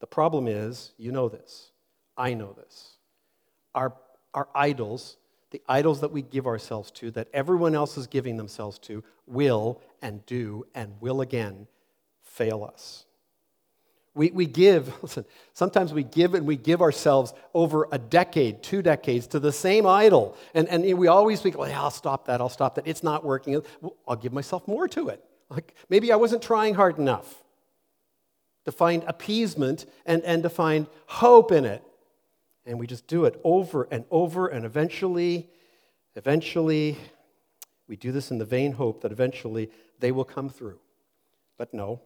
The 0.00 0.06
problem 0.06 0.46
is, 0.46 0.92
you 0.96 1.10
know 1.10 1.28
this. 1.28 1.72
I 2.16 2.34
know 2.34 2.52
this. 2.52 2.96
Our, 3.74 3.94
our 4.34 4.48
idols, 4.54 5.16
the 5.50 5.62
idols 5.68 6.00
that 6.00 6.12
we 6.12 6.22
give 6.22 6.46
ourselves 6.46 6.90
to, 6.92 7.10
that 7.12 7.28
everyone 7.32 7.74
else 7.74 7.96
is 7.96 8.06
giving 8.06 8.36
themselves 8.36 8.78
to, 8.80 9.02
will 9.26 9.80
and 10.02 10.24
do 10.26 10.66
and 10.74 10.94
will 11.00 11.20
again 11.20 11.66
fail 12.22 12.64
us. 12.64 13.04
We, 14.18 14.32
we 14.32 14.46
give, 14.46 14.92
listen, 15.02 15.24
sometimes 15.54 15.94
we 15.94 16.02
give 16.02 16.34
and 16.34 16.44
we 16.44 16.56
give 16.56 16.82
ourselves 16.82 17.32
over 17.54 17.86
a 17.92 17.98
decade, 17.98 18.64
two 18.64 18.82
decades 18.82 19.28
to 19.28 19.38
the 19.38 19.52
same 19.52 19.86
idol. 19.86 20.36
And, 20.54 20.68
and 20.68 20.98
we 20.98 21.06
always 21.06 21.40
think, 21.40 21.56
well, 21.56 21.68
yeah, 21.68 21.80
I'll 21.80 21.90
stop 21.92 22.26
that, 22.26 22.40
I'll 22.40 22.48
stop 22.48 22.74
that. 22.74 22.86
It's 22.86 23.04
not 23.04 23.24
working. 23.24 23.62
I'll 24.06 24.16
give 24.16 24.32
myself 24.32 24.66
more 24.66 24.88
to 24.88 25.08
it. 25.08 25.24
Like 25.48 25.74
maybe 25.88 26.12
I 26.12 26.16
wasn't 26.16 26.42
trying 26.42 26.74
hard 26.74 26.98
enough 26.98 27.42
to 28.64 28.72
find 28.72 29.04
appeasement 29.06 29.86
and, 30.04 30.22
and 30.24 30.42
to 30.42 30.50
find 30.50 30.88
hope 31.06 31.52
in 31.52 31.64
it. 31.64 31.82
And 32.66 32.78
we 32.78 32.86
just 32.86 33.06
do 33.06 33.24
it 33.24 33.40
over 33.44 33.88
and 33.90 34.04
over, 34.10 34.48
and 34.48 34.66
eventually, 34.66 35.48
eventually, 36.16 36.98
we 37.86 37.96
do 37.96 38.12
this 38.12 38.30
in 38.30 38.36
the 38.36 38.44
vain 38.44 38.72
hope 38.72 39.00
that 39.00 39.10
eventually 39.10 39.70
they 40.00 40.12
will 40.12 40.26
come 40.26 40.50
through. 40.50 40.78
But 41.56 41.72
no, 41.72 42.02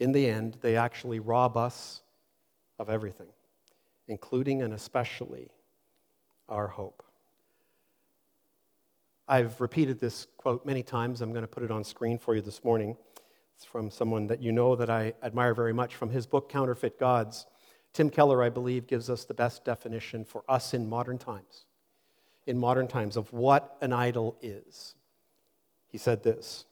in 0.00 0.12
the 0.12 0.26
end, 0.26 0.56
they 0.62 0.76
actually 0.76 1.20
rob 1.20 1.56
us 1.56 2.00
of 2.78 2.88
everything, 2.88 3.28
including 4.08 4.62
and 4.62 4.72
especially 4.72 5.50
our 6.48 6.66
hope. 6.66 7.04
I've 9.28 9.60
repeated 9.60 10.00
this 10.00 10.26
quote 10.38 10.66
many 10.66 10.82
times. 10.82 11.20
I'm 11.20 11.30
going 11.30 11.44
to 11.44 11.48
put 11.48 11.62
it 11.62 11.70
on 11.70 11.84
screen 11.84 12.18
for 12.18 12.34
you 12.34 12.40
this 12.40 12.64
morning. 12.64 12.96
It's 13.54 13.64
from 13.64 13.90
someone 13.90 14.26
that 14.28 14.42
you 14.42 14.50
know 14.50 14.74
that 14.74 14.88
I 14.88 15.12
admire 15.22 15.54
very 15.54 15.74
much 15.74 15.94
from 15.94 16.08
his 16.08 16.26
book, 16.26 16.48
Counterfeit 16.48 16.98
Gods. 16.98 17.46
Tim 17.92 18.08
Keller, 18.08 18.42
I 18.42 18.48
believe, 18.48 18.86
gives 18.86 19.10
us 19.10 19.24
the 19.24 19.34
best 19.34 19.64
definition 19.64 20.24
for 20.24 20.42
us 20.48 20.72
in 20.72 20.88
modern 20.88 21.18
times, 21.18 21.66
in 22.46 22.58
modern 22.58 22.88
times, 22.88 23.16
of 23.16 23.32
what 23.32 23.76
an 23.82 23.92
idol 23.92 24.36
is. 24.40 24.94
He 25.88 25.98
said 25.98 26.22
this 26.22 26.64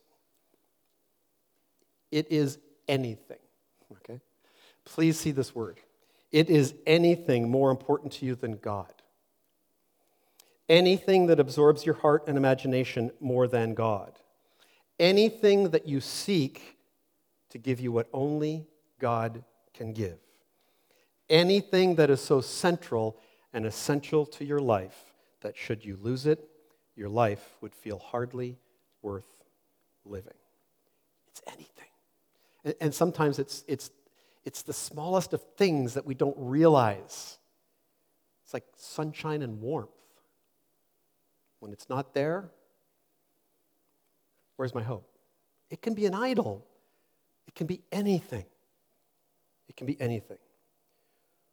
It 2.11 2.31
is 2.31 2.57
anything, 2.89 3.39
okay? 3.93 4.19
Please 4.83 5.17
see 5.17 5.31
this 5.31 5.55
word. 5.55 5.79
It 6.31 6.49
is 6.49 6.73
anything 6.85 7.49
more 7.49 7.71
important 7.71 8.11
to 8.13 8.25
you 8.25 8.35
than 8.35 8.57
God. 8.57 8.93
Anything 10.67 11.27
that 11.27 11.39
absorbs 11.39 11.85
your 11.85 11.95
heart 11.95 12.25
and 12.27 12.37
imagination 12.37 13.11
more 13.19 13.47
than 13.47 13.73
God. 13.73 14.19
Anything 14.99 15.69
that 15.69 15.87
you 15.87 16.01
seek 16.01 16.77
to 17.49 17.57
give 17.57 17.79
you 17.79 17.91
what 17.91 18.07
only 18.13 18.67
God 18.99 19.43
can 19.73 19.93
give. 19.93 20.19
Anything 21.29 21.95
that 21.95 22.09
is 22.09 22.21
so 22.21 22.41
central 22.41 23.17
and 23.53 23.65
essential 23.65 24.25
to 24.27 24.45
your 24.45 24.59
life 24.59 25.05
that 25.41 25.57
should 25.57 25.83
you 25.85 25.97
lose 26.01 26.25
it, 26.25 26.49
your 26.95 27.09
life 27.09 27.55
would 27.61 27.73
feel 27.73 27.97
hardly 27.97 28.57
worth 29.01 29.27
living. 30.05 30.33
It's 31.29 31.41
anything. 31.47 31.88
And, 32.63 32.75
and 32.81 32.93
sometimes 32.93 33.39
it's, 33.39 33.63
it's, 33.67 33.91
it's 34.45 34.61
the 34.61 34.73
smallest 34.73 35.33
of 35.33 35.41
things 35.57 35.93
that 35.93 36.05
we 36.05 36.13
don't 36.13 36.35
realize. 36.37 37.37
It's 38.43 38.53
like 38.53 38.65
sunshine 38.75 39.41
and 39.41 39.61
warmth. 39.61 39.89
When 41.59 41.71
it's 41.73 41.89
not 41.89 42.13
there, 42.13 42.49
where's 44.55 44.73
my 44.73 44.83
hope? 44.83 45.07
It 45.69 45.81
can 45.81 45.93
be 45.93 46.05
an 46.05 46.15
idol. 46.15 46.65
It 47.47 47.55
can 47.55 47.67
be 47.67 47.81
anything. 47.91 48.45
It 49.67 49.75
can 49.75 49.85
be 49.85 49.99
anything. 49.99 50.37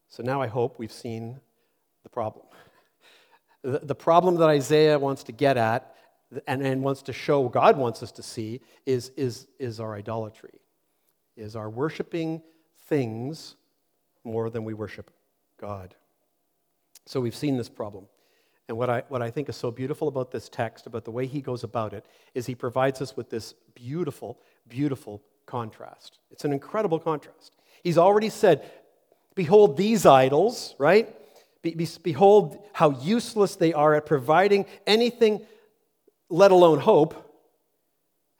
So 0.08 0.22
now 0.22 0.40
I 0.40 0.46
hope 0.46 0.78
we've 0.78 0.92
seen 0.92 1.40
the 2.02 2.08
problem. 2.08 2.46
The, 3.62 3.80
the 3.80 3.96
problem 3.96 4.36
that 4.36 4.48
Isaiah 4.48 4.96
wants 4.96 5.24
to 5.24 5.32
get 5.32 5.56
at, 5.56 5.96
and, 6.46 6.62
and 6.62 6.82
wants 6.84 7.02
to 7.02 7.12
show, 7.12 7.48
God 7.48 7.76
wants 7.76 8.00
us 8.00 8.12
to 8.12 8.22
see, 8.22 8.60
is, 8.84 9.10
is, 9.16 9.48
is 9.58 9.80
our 9.80 9.96
idolatry, 9.96 10.60
is 11.36 11.56
our 11.56 11.68
worshiping 11.68 12.42
things 12.86 13.56
more 14.24 14.50
than 14.50 14.64
we 14.64 14.74
worship 14.74 15.10
God. 15.60 15.94
So 17.06 17.20
we've 17.20 17.34
seen 17.34 17.56
this 17.56 17.68
problem. 17.68 18.06
And 18.68 18.76
what 18.76 18.90
I, 18.90 19.04
what 19.08 19.22
I 19.22 19.30
think 19.30 19.48
is 19.48 19.56
so 19.56 19.70
beautiful 19.70 20.08
about 20.08 20.32
this 20.32 20.48
text, 20.48 20.86
about 20.86 21.04
the 21.04 21.12
way 21.12 21.26
he 21.26 21.40
goes 21.40 21.62
about 21.62 21.92
it, 21.92 22.04
is 22.34 22.46
he 22.46 22.54
provides 22.54 23.00
us 23.00 23.16
with 23.16 23.30
this 23.30 23.54
beautiful, 23.74 24.40
beautiful 24.68 25.22
contrast. 25.46 26.18
It's 26.32 26.44
an 26.44 26.52
incredible 26.52 26.98
contrast. 26.98 27.54
He's 27.84 27.98
already 27.98 28.28
said, 28.28 28.68
Behold 29.36 29.76
these 29.76 30.06
idols, 30.06 30.74
right? 30.78 31.14
Be, 31.62 31.74
be, 31.74 31.86
behold 32.02 32.64
how 32.72 32.90
useless 32.90 33.54
they 33.54 33.72
are 33.72 33.94
at 33.94 34.06
providing 34.06 34.64
anything, 34.86 35.44
let 36.28 36.50
alone 36.50 36.80
hope. 36.80 37.22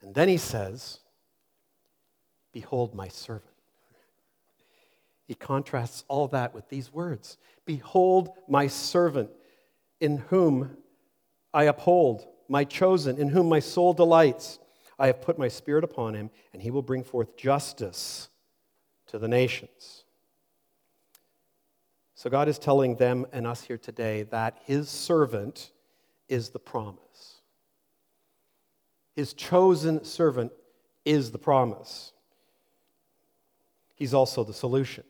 And 0.01 0.13
then 0.13 0.27
he 0.27 0.37
says, 0.37 0.99
Behold 2.51 2.95
my 2.95 3.07
servant. 3.07 3.51
He 5.27 5.35
contrasts 5.35 6.05
all 6.07 6.27
that 6.29 6.53
with 6.53 6.69
these 6.69 6.91
words 6.91 7.37
Behold 7.65 8.29
my 8.47 8.67
servant, 8.67 9.29
in 9.99 10.17
whom 10.17 10.77
I 11.53 11.63
uphold, 11.63 12.25
my 12.47 12.63
chosen, 12.63 13.17
in 13.17 13.29
whom 13.29 13.49
my 13.49 13.59
soul 13.59 13.93
delights. 13.93 14.59
I 14.99 15.07
have 15.07 15.21
put 15.21 15.37
my 15.37 15.47
spirit 15.47 15.83
upon 15.83 16.15
him, 16.15 16.31
and 16.53 16.61
he 16.61 16.71
will 16.71 16.81
bring 16.81 17.03
forth 17.03 17.37
justice 17.37 18.29
to 19.07 19.19
the 19.19 19.27
nations. 19.27 20.05
So 22.15 22.29
God 22.31 22.47
is 22.47 22.57
telling 22.57 22.95
them 22.95 23.27
and 23.31 23.45
us 23.45 23.61
here 23.61 23.77
today 23.77 24.23
that 24.23 24.57
his 24.63 24.89
servant 24.89 25.71
is 26.27 26.49
the 26.49 26.59
promise. 26.59 27.41
His 29.15 29.33
chosen 29.33 30.03
servant 30.03 30.51
is 31.05 31.31
the 31.31 31.37
promise. 31.37 32.13
He's 33.97 34.13
also 34.13 34.43
the 34.43 34.53
solution. 34.53 35.03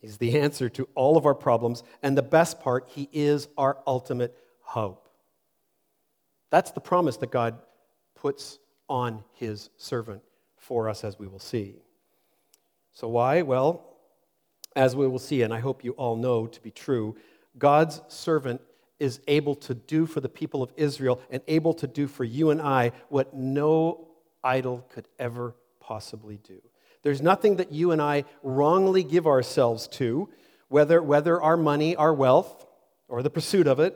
He's 0.00 0.18
the 0.18 0.38
answer 0.38 0.68
to 0.70 0.86
all 0.94 1.16
of 1.16 1.24
our 1.24 1.34
problems. 1.34 1.82
And 2.02 2.18
the 2.18 2.22
best 2.22 2.60
part, 2.60 2.88
He 2.88 3.08
is 3.12 3.48
our 3.56 3.78
ultimate 3.86 4.36
hope. 4.60 5.08
That's 6.50 6.72
the 6.72 6.80
promise 6.80 7.16
that 7.18 7.30
God 7.30 7.58
puts 8.14 8.58
on 8.88 9.24
His 9.34 9.70
servant 9.78 10.22
for 10.56 10.88
us, 10.88 11.04
as 11.04 11.18
we 11.18 11.26
will 11.26 11.38
see. 11.38 11.76
So, 12.92 13.08
why? 13.08 13.42
Well, 13.42 13.96
as 14.76 14.96
we 14.96 15.06
will 15.06 15.18
see, 15.18 15.42
and 15.42 15.54
I 15.54 15.60
hope 15.60 15.84
you 15.84 15.92
all 15.92 16.16
know 16.16 16.48
to 16.48 16.60
be 16.60 16.72
true, 16.72 17.16
God's 17.56 18.00
servant 18.08 18.60
is 18.98 19.20
able 19.28 19.54
to 19.54 19.74
do 19.74 20.06
for 20.06 20.20
the 20.20 20.28
people 20.28 20.62
of 20.62 20.72
Israel 20.76 21.20
and 21.30 21.40
able 21.46 21.74
to 21.74 21.86
do 21.86 22.08
for 22.08 22.24
you 22.24 22.50
and 22.50 22.60
I 22.60 22.92
what 23.08 23.32
no 23.32 24.08
idol 24.42 24.86
could 24.92 25.08
ever 25.18 25.54
possibly 25.80 26.38
do. 26.38 26.60
There's 27.04 27.22
nothing 27.22 27.56
that 27.56 27.70
you 27.70 27.92
and 27.92 28.00
I 28.00 28.24
wrongly 28.42 29.04
give 29.04 29.26
ourselves 29.26 29.86
to, 29.88 30.30
whether, 30.68 31.02
whether 31.02 31.40
our 31.40 31.56
money, 31.56 31.94
our 31.94 32.14
wealth, 32.14 32.66
or 33.08 33.22
the 33.22 33.28
pursuit 33.28 33.66
of 33.66 33.78
it, 33.78 33.94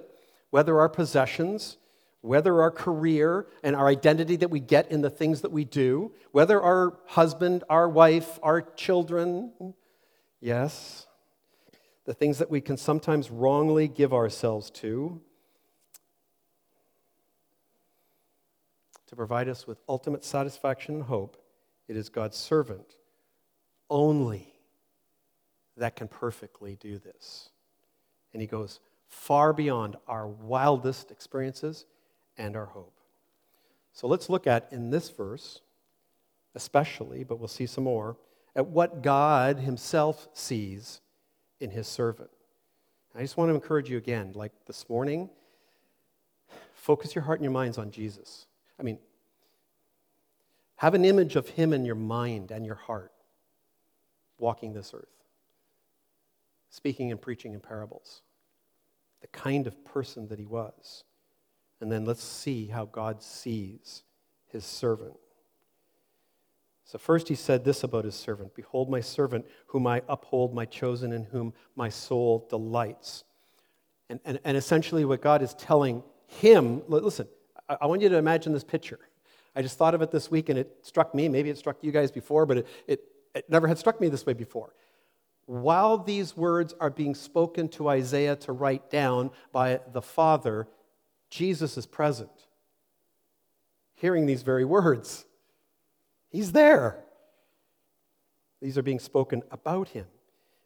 whether 0.50 0.78
our 0.78 0.90
possessions, 0.90 1.78
whether 2.20 2.60
our 2.60 2.70
career 2.70 3.46
and 3.62 3.74
our 3.74 3.88
identity 3.88 4.36
that 4.36 4.50
we 4.50 4.60
get 4.60 4.90
in 4.92 5.00
the 5.00 5.08
things 5.08 5.40
that 5.40 5.50
we 5.50 5.64
do, 5.64 6.12
whether 6.32 6.60
our 6.60 6.98
husband, 7.06 7.64
our 7.70 7.88
wife, 7.88 8.38
our 8.42 8.60
children, 8.60 9.74
yes, 10.42 11.06
the 12.04 12.12
things 12.12 12.38
that 12.38 12.50
we 12.50 12.60
can 12.60 12.76
sometimes 12.76 13.30
wrongly 13.30 13.88
give 13.88 14.12
ourselves 14.12 14.70
to, 14.70 15.18
to 19.06 19.16
provide 19.16 19.48
us 19.48 19.66
with 19.66 19.78
ultimate 19.88 20.26
satisfaction 20.26 20.96
and 20.96 21.04
hope, 21.04 21.42
it 21.88 21.96
is 21.96 22.08
God's 22.08 22.36
servant 22.36 22.96
only 23.90 24.54
that 25.76 25.96
can 25.96 26.08
perfectly 26.08 26.76
do 26.76 26.98
this. 26.98 27.48
And 28.32 28.42
he 28.42 28.46
goes 28.46 28.80
far 29.08 29.52
beyond 29.52 29.96
our 30.06 30.28
wildest 30.28 31.10
experiences 31.10 31.86
and 32.36 32.56
our 32.56 32.66
hope. 32.66 32.94
So 33.92 34.06
let's 34.06 34.28
look 34.28 34.46
at 34.46 34.68
in 34.70 34.90
this 34.90 35.08
verse, 35.08 35.60
especially, 36.54 37.24
but 37.24 37.38
we'll 37.38 37.48
see 37.48 37.66
some 37.66 37.84
more, 37.84 38.16
at 38.54 38.66
what 38.66 39.02
God 39.02 39.58
himself 39.58 40.28
sees 40.34 41.00
in 41.60 41.70
his 41.70 41.86
servant. 41.88 42.30
I 43.14 43.22
just 43.22 43.36
want 43.36 43.50
to 43.50 43.54
encourage 43.54 43.90
you 43.90 43.96
again, 43.96 44.32
like 44.34 44.52
this 44.66 44.88
morning, 44.88 45.30
focus 46.74 47.14
your 47.14 47.24
heart 47.24 47.40
and 47.40 47.44
your 47.44 47.52
minds 47.52 47.78
on 47.78 47.90
Jesus. 47.90 48.46
I 48.78 48.82
mean, 48.82 48.98
have 50.78 50.94
an 50.94 51.04
image 51.04 51.36
of 51.36 51.48
him 51.48 51.72
in 51.72 51.84
your 51.84 51.96
mind 51.96 52.52
and 52.52 52.64
your 52.64 52.76
heart 52.76 53.12
walking 54.38 54.72
this 54.72 54.94
earth, 54.94 55.08
speaking 56.70 57.10
and 57.10 57.20
preaching 57.20 57.52
in 57.52 57.60
parables, 57.60 58.22
the 59.20 59.26
kind 59.28 59.66
of 59.66 59.84
person 59.84 60.28
that 60.28 60.38
he 60.38 60.44
was. 60.44 61.02
And 61.80 61.90
then 61.90 62.04
let's 62.04 62.22
see 62.22 62.66
how 62.66 62.84
God 62.84 63.22
sees 63.22 64.04
his 64.46 64.64
servant. 64.64 65.16
So, 66.84 66.96
first 66.96 67.28
he 67.28 67.34
said 67.34 67.64
this 67.64 67.82
about 67.82 68.04
his 68.04 68.14
servant 68.14 68.54
Behold, 68.54 68.88
my 68.88 69.00
servant, 69.00 69.46
whom 69.66 69.86
I 69.86 70.02
uphold, 70.08 70.54
my 70.54 70.64
chosen, 70.64 71.12
in 71.12 71.24
whom 71.24 71.52
my 71.74 71.88
soul 71.88 72.46
delights. 72.48 73.24
And, 74.08 74.20
and, 74.24 74.38
and 74.44 74.56
essentially, 74.56 75.04
what 75.04 75.20
God 75.20 75.42
is 75.42 75.54
telling 75.54 76.04
him 76.28 76.82
listen, 76.86 77.26
I, 77.68 77.78
I 77.82 77.86
want 77.86 78.00
you 78.00 78.08
to 78.08 78.16
imagine 78.16 78.52
this 78.52 78.64
picture. 78.64 79.00
I 79.58 79.62
just 79.62 79.76
thought 79.76 79.92
of 79.92 80.02
it 80.02 80.12
this 80.12 80.30
week 80.30 80.50
and 80.50 80.56
it 80.56 80.72
struck 80.82 81.16
me. 81.16 81.28
Maybe 81.28 81.50
it 81.50 81.58
struck 81.58 81.82
you 81.82 81.90
guys 81.90 82.12
before, 82.12 82.46
but 82.46 82.58
it, 82.58 82.66
it, 82.86 83.02
it 83.34 83.50
never 83.50 83.66
had 83.66 83.76
struck 83.76 84.00
me 84.00 84.08
this 84.08 84.24
way 84.24 84.32
before. 84.32 84.72
While 85.46 85.98
these 85.98 86.36
words 86.36 86.76
are 86.78 86.90
being 86.90 87.16
spoken 87.16 87.68
to 87.70 87.88
Isaiah 87.88 88.36
to 88.36 88.52
write 88.52 88.88
down 88.88 89.32
by 89.50 89.80
the 89.92 90.00
Father, 90.00 90.68
Jesus 91.28 91.76
is 91.76 91.86
present, 91.86 92.30
hearing 93.94 94.26
these 94.26 94.42
very 94.42 94.64
words. 94.64 95.24
He's 96.28 96.52
there. 96.52 97.02
These 98.62 98.78
are 98.78 98.82
being 98.82 99.00
spoken 99.00 99.42
about 99.50 99.88
him. 99.88 100.06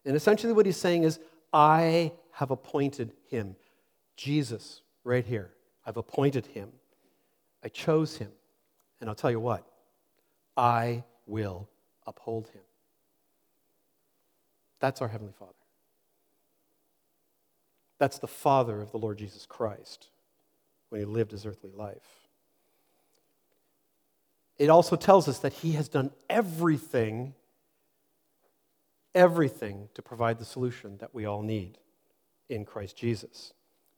And 0.05 0.15
essentially, 0.15 0.53
what 0.53 0.67
he's 0.67 0.77
saying 0.77 1.05
is, 1.05 1.19
I 1.51 2.13
have 2.33 2.51
appointed 2.51 3.15
him. 3.31 3.57
Jesus, 4.19 4.83
right 5.03 5.25
here. 5.25 5.51
I've 5.87 5.97
appointed 5.97 6.45
him. 6.45 6.73
I 7.65 7.69
chose 7.69 8.17
him. 8.17 8.33
And 9.03 9.09
I'll 9.09 9.17
tell 9.17 9.33
you 9.33 9.41
what, 9.41 9.67
I 10.57 11.03
will 11.27 11.69
uphold 12.07 12.47
him. 12.47 12.63
That's 14.79 15.03
our 15.03 15.09
Heavenly 15.09 15.33
Father. 15.37 15.53
That's 17.99 18.21
the 18.21 18.29
Father 18.29 18.81
of 18.81 18.93
the 18.93 18.99
Lord 18.99 19.19
Jesus 19.19 19.45
Christ 19.45 20.07
when 20.89 21.01
he 21.01 21.05
lived 21.05 21.33
his 21.33 21.45
earthly 21.45 21.73
life. 21.77 22.29
It 24.57 24.71
also 24.71 24.95
tells 24.95 25.27
us 25.27 25.41
that 25.41 25.53
he 25.53 25.73
has 25.73 25.89
done 25.89 26.13
everything, 26.31 27.35
everything 29.17 29.89
to 29.95 30.03
provide 30.03 30.39
the 30.39 30.45
solution 30.45 30.99
that 30.99 31.13
we 31.13 31.27
all 31.27 31.43
need 31.43 31.77
in 32.49 32.65
Christ 32.65 32.97
Jesus 32.97 33.53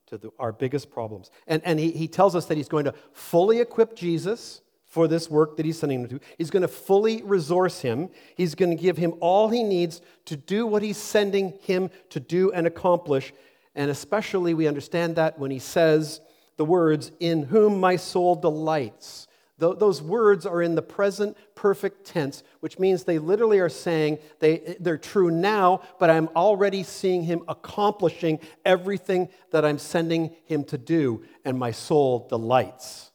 to 0.06 0.16
the, 0.16 0.30
our 0.38 0.52
biggest 0.52 0.90
problems. 0.90 1.30
And, 1.46 1.60
and 1.66 1.78
he, 1.78 1.90
he 1.90 2.08
tells 2.08 2.34
us 2.34 2.46
that 2.46 2.56
he's 2.56 2.68
going 2.68 2.86
to 2.86 2.94
fully 3.12 3.60
equip 3.60 3.94
Jesus 3.94 4.62
for 4.94 5.08
this 5.08 5.28
work 5.28 5.56
that 5.56 5.66
he's 5.66 5.76
sending 5.76 6.02
him 6.02 6.08
to. 6.08 6.20
He's 6.38 6.52
going 6.52 6.62
to 6.62 6.68
fully 6.68 7.20
resource 7.22 7.80
him. 7.80 8.10
He's 8.36 8.54
going 8.54 8.70
to 8.70 8.80
give 8.80 8.96
him 8.96 9.14
all 9.18 9.48
he 9.48 9.64
needs 9.64 10.00
to 10.26 10.36
do 10.36 10.68
what 10.68 10.84
he's 10.84 10.96
sending 10.96 11.58
him 11.62 11.90
to 12.10 12.20
do 12.20 12.52
and 12.52 12.64
accomplish. 12.64 13.32
And 13.74 13.90
especially, 13.90 14.54
we 14.54 14.68
understand 14.68 15.16
that 15.16 15.36
when 15.36 15.50
he 15.50 15.58
says 15.58 16.20
the 16.58 16.64
words, 16.64 17.10
In 17.18 17.42
whom 17.42 17.80
my 17.80 17.96
soul 17.96 18.36
delights. 18.36 19.26
Those 19.58 20.00
words 20.00 20.46
are 20.46 20.62
in 20.62 20.76
the 20.76 20.82
present 20.82 21.36
perfect 21.56 22.06
tense, 22.06 22.44
which 22.60 22.78
means 22.78 23.02
they 23.02 23.18
literally 23.18 23.58
are 23.58 23.68
saying 23.68 24.18
they, 24.38 24.76
they're 24.78 24.98
true 24.98 25.30
now, 25.30 25.80
but 25.98 26.10
I'm 26.10 26.28
already 26.36 26.84
seeing 26.84 27.22
him 27.22 27.42
accomplishing 27.48 28.38
everything 28.64 29.28
that 29.50 29.64
I'm 29.64 29.78
sending 29.78 30.36
him 30.44 30.64
to 30.64 30.78
do, 30.78 31.24
and 31.44 31.58
my 31.58 31.70
soul 31.72 32.28
delights 32.28 33.10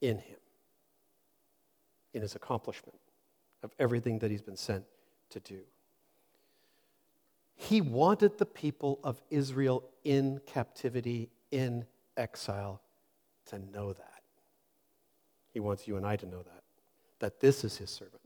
in 0.00 0.18
him 0.18 0.29
in 2.14 2.22
his 2.22 2.34
accomplishment 2.34 2.98
of 3.62 3.72
everything 3.78 4.18
that 4.20 4.30
he's 4.30 4.42
been 4.42 4.56
sent 4.56 4.84
to 5.30 5.40
do. 5.40 5.60
He 7.56 7.80
wanted 7.80 8.38
the 8.38 8.46
people 8.46 8.98
of 9.04 9.20
Israel 9.30 9.84
in 10.02 10.40
captivity, 10.46 11.28
in 11.50 11.84
exile, 12.16 12.80
to 13.46 13.58
know 13.58 13.92
that. 13.92 14.22
He 15.52 15.60
wants 15.60 15.86
you 15.86 15.96
and 15.96 16.06
I 16.06 16.16
to 16.16 16.26
know 16.26 16.42
that, 16.42 16.62
that 17.18 17.40
this 17.40 17.64
is 17.64 17.76
his 17.76 17.90
servant, 17.90 18.22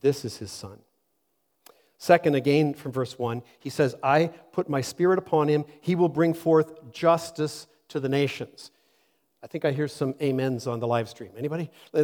this 0.00 0.24
is 0.24 0.36
his 0.38 0.50
son. 0.50 0.78
Second, 1.98 2.36
again 2.36 2.74
from 2.74 2.92
verse 2.92 3.18
1, 3.18 3.42
he 3.58 3.70
says, 3.70 3.94
I 4.02 4.28
put 4.52 4.68
my 4.68 4.80
spirit 4.80 5.18
upon 5.18 5.48
him, 5.48 5.64
he 5.80 5.94
will 5.94 6.08
bring 6.08 6.32
forth 6.32 6.90
justice 6.92 7.66
to 7.88 8.00
the 8.00 8.08
nations. 8.08 8.70
I 9.42 9.46
think 9.46 9.64
I 9.64 9.70
hear 9.70 9.86
some 9.86 10.14
amens 10.20 10.66
on 10.66 10.80
the 10.80 10.86
live 10.86 11.08
stream. 11.08 11.30
Anybody? 11.36 11.70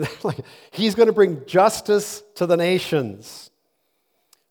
He's 0.70 0.94
going 0.94 1.08
to 1.08 1.12
bring 1.12 1.44
justice 1.46 2.22
to 2.36 2.46
the 2.46 2.56
nations. 2.56 3.50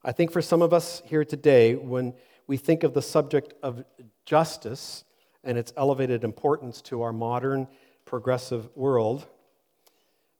I 0.03 0.11
think 0.11 0.31
for 0.31 0.41
some 0.41 0.61
of 0.61 0.73
us 0.73 1.01
here 1.05 1.23
today, 1.23 1.75
when 1.75 2.13
we 2.45 2.57
think 2.57 2.83
of 2.83 2.93
the 2.93 3.01
subject 3.01 3.53
of 3.63 3.85
justice 4.25 5.05
and 5.45 5.57
its 5.57 5.71
elevated 5.77 6.25
importance 6.25 6.81
to 6.83 7.03
our 7.03 7.13
modern 7.13 7.67
progressive 8.03 8.69
world, 8.75 9.25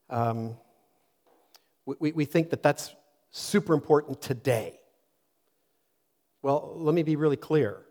um, 0.09 0.57
we, 1.85 2.11
we 2.11 2.25
think 2.25 2.49
that 2.49 2.61
that's 2.61 2.93
super 3.31 3.73
important 3.73 4.21
today. 4.21 4.79
Well, 6.41 6.73
let 6.75 6.93
me 6.93 7.03
be 7.03 7.15
really 7.15 7.37
clear. 7.37 7.81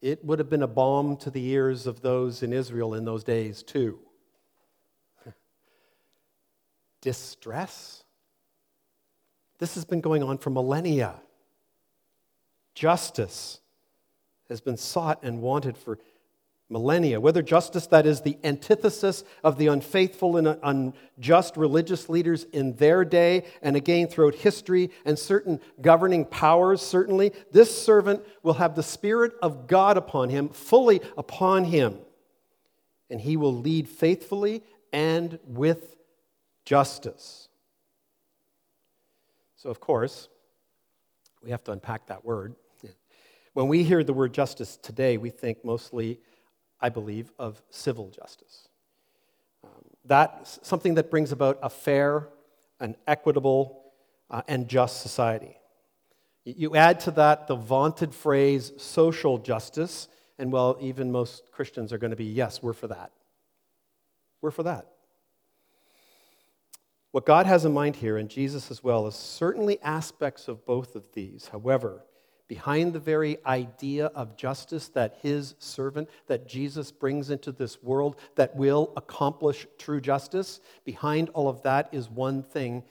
It 0.00 0.24
would 0.24 0.38
have 0.38 0.48
been 0.48 0.62
a 0.62 0.68
balm 0.68 1.16
to 1.18 1.30
the 1.30 1.44
ears 1.48 1.86
of 1.86 2.02
those 2.02 2.42
in 2.42 2.52
Israel 2.52 2.94
in 2.94 3.04
those 3.04 3.24
days, 3.24 3.62
too. 3.62 3.98
Distress? 7.00 8.04
This 9.58 9.74
has 9.74 9.84
been 9.84 10.00
going 10.00 10.22
on 10.22 10.38
for 10.38 10.50
millennia. 10.50 11.16
Justice 12.74 13.60
has 14.48 14.60
been 14.60 14.76
sought 14.76 15.24
and 15.24 15.42
wanted 15.42 15.76
for 15.76 15.98
millennia. 16.68 17.20
Whether 17.20 17.42
justice 17.42 17.86
that 17.88 18.06
is 18.06 18.20
the 18.20 18.38
antithesis 18.44 19.24
of 19.42 19.58
the 19.58 19.68
unfaithful 19.68 20.36
and 20.36 20.58
unjust 20.62 21.56
religious 21.56 22.08
leaders 22.08 22.44
in 22.52 22.74
their 22.76 23.04
day, 23.04 23.44
and 23.62 23.76
again 23.76 24.08
throughout 24.08 24.34
history 24.34 24.90
and 25.04 25.18
certain 25.18 25.60
governing 25.80 26.24
powers, 26.24 26.82
certainly, 26.82 27.32
this 27.52 27.76
servant 27.76 28.24
will 28.42 28.54
have 28.54 28.74
the 28.74 28.82
Spirit 28.82 29.32
of 29.42 29.66
God 29.66 29.96
upon 29.96 30.28
him, 30.28 30.48
fully 30.50 31.00
upon 31.16 31.64
him. 31.64 31.98
And 33.10 33.20
he 33.20 33.36
will 33.36 33.54
lead 33.54 33.88
faithfully 33.88 34.62
and 34.92 35.38
with 35.46 35.96
justice. 36.64 37.48
So, 39.56 39.70
of 39.70 39.80
course, 39.80 40.28
we 41.42 41.50
have 41.50 41.64
to 41.64 41.72
unpack 41.72 42.06
that 42.08 42.24
word. 42.24 42.54
When 43.54 43.68
we 43.68 43.82
hear 43.82 44.04
the 44.04 44.12
word 44.12 44.32
justice 44.34 44.76
today, 44.76 45.16
we 45.16 45.30
think 45.30 45.64
mostly, 45.64 46.20
I 46.80 46.88
believe, 46.88 47.32
of 47.38 47.62
civil 47.70 48.10
justice. 48.10 48.68
Um, 49.64 49.70
that's 50.04 50.58
something 50.62 50.94
that 50.94 51.10
brings 51.10 51.32
about 51.32 51.58
a 51.62 51.70
fair, 51.70 52.28
an 52.80 52.96
equitable, 53.06 53.82
uh, 54.30 54.42
and 54.48 54.68
just 54.68 55.00
society. 55.00 55.56
You 56.44 56.76
add 56.76 57.00
to 57.00 57.10
that 57.12 57.46
the 57.46 57.56
vaunted 57.56 58.14
phrase 58.14 58.72
social 58.76 59.38
justice, 59.38 60.08
and 60.38 60.52
well, 60.52 60.76
even 60.80 61.12
most 61.12 61.50
Christians 61.52 61.92
are 61.92 61.98
going 61.98 62.10
to 62.10 62.16
be, 62.16 62.24
yes, 62.24 62.62
we're 62.62 62.72
for 62.72 62.88
that. 62.88 63.10
We're 64.40 64.50
for 64.50 64.62
that. 64.62 64.86
What 67.10 67.26
God 67.26 67.46
has 67.46 67.64
in 67.64 67.72
mind 67.72 67.96
here, 67.96 68.16
and 68.16 68.28
Jesus 68.28 68.70
as 68.70 68.84
well, 68.84 69.06
is 69.06 69.14
certainly 69.14 69.80
aspects 69.82 70.46
of 70.46 70.64
both 70.64 70.94
of 70.94 71.12
these. 71.12 71.48
However, 71.48 72.04
behind 72.48 72.94
the 72.94 72.98
very 72.98 73.36
idea 73.44 74.06
of 74.06 74.36
justice 74.36 74.88
that 74.88 75.18
his 75.22 75.54
servant, 75.58 76.08
that 76.26 76.48
Jesus 76.48 76.90
brings 76.90 77.30
into 77.30 77.52
this 77.52 77.82
world 77.82 78.16
that 78.36 78.56
will 78.56 78.92
accomplish 78.96 79.66
true 79.76 80.00
justice, 80.00 80.60
behind 80.84 81.28
all 81.30 81.48
of 81.48 81.62
that 81.62 81.90
is 81.92 82.08
one 82.08 82.42
thing 82.42 82.82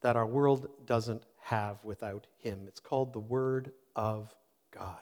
that 0.00 0.16
our 0.16 0.26
world 0.26 0.68
doesn't 0.86 1.22
have 1.42 1.76
without 1.84 2.26
him. 2.38 2.64
It's 2.66 2.80
called 2.80 3.12
the 3.12 3.20
Word 3.20 3.72
of 3.94 4.34
God. 4.70 4.96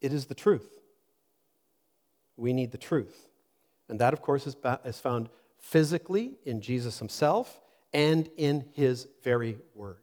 It 0.00 0.12
is 0.12 0.26
the 0.26 0.34
truth. 0.34 0.68
We 2.36 2.52
need 2.52 2.70
the 2.70 2.78
truth. 2.78 3.28
And 3.88 4.00
that, 4.00 4.12
of 4.12 4.22
course, 4.22 4.46
is, 4.46 4.56
is 4.84 4.98
found 5.00 5.28
physically 5.58 6.38
in 6.44 6.60
Jesus 6.60 6.98
himself 6.98 7.60
and 7.92 8.30
in 8.36 8.64
his 8.72 9.08
very 9.22 9.58
word. 9.74 9.98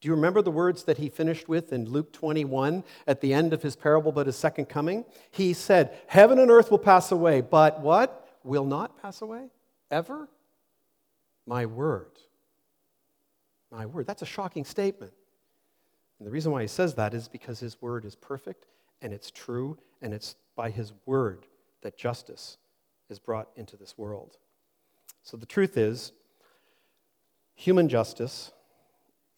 Do 0.00 0.08
you 0.08 0.14
remember 0.14 0.42
the 0.42 0.50
words 0.50 0.84
that 0.84 0.98
he 0.98 1.08
finished 1.08 1.48
with 1.48 1.72
in 1.72 1.86
Luke 1.86 2.12
21 2.12 2.84
at 3.06 3.20
the 3.20 3.32
end 3.32 3.52
of 3.52 3.62
his 3.62 3.74
parable 3.74 4.10
about 4.10 4.26
his 4.26 4.36
second 4.36 4.66
coming? 4.66 5.04
He 5.30 5.52
said, 5.52 5.96
Heaven 6.06 6.38
and 6.38 6.50
earth 6.50 6.70
will 6.70 6.78
pass 6.78 7.10
away, 7.10 7.40
but 7.40 7.80
what? 7.80 8.38
Will 8.44 8.64
not 8.64 9.00
pass 9.02 9.22
away? 9.22 9.48
Ever? 9.90 10.28
My 11.46 11.66
word. 11.66 12.12
My 13.72 13.86
word. 13.86 14.06
That's 14.06 14.22
a 14.22 14.26
shocking 14.26 14.64
statement. 14.64 15.12
And 16.18 16.26
the 16.26 16.30
reason 16.30 16.52
why 16.52 16.62
he 16.62 16.68
says 16.68 16.94
that 16.94 17.12
is 17.12 17.26
because 17.26 17.58
his 17.58 17.80
word 17.82 18.04
is 18.04 18.14
perfect 18.14 18.66
and 19.00 19.12
it's 19.12 19.30
true, 19.30 19.78
and 20.02 20.12
it's 20.12 20.34
by 20.56 20.70
his 20.70 20.92
word 21.06 21.46
that 21.82 21.96
justice 21.96 22.58
is 23.08 23.18
brought 23.18 23.48
into 23.56 23.76
this 23.76 23.96
world. 23.96 24.36
So 25.22 25.36
the 25.36 25.46
truth 25.46 25.76
is, 25.76 26.12
human 27.54 27.88
justice 27.88 28.50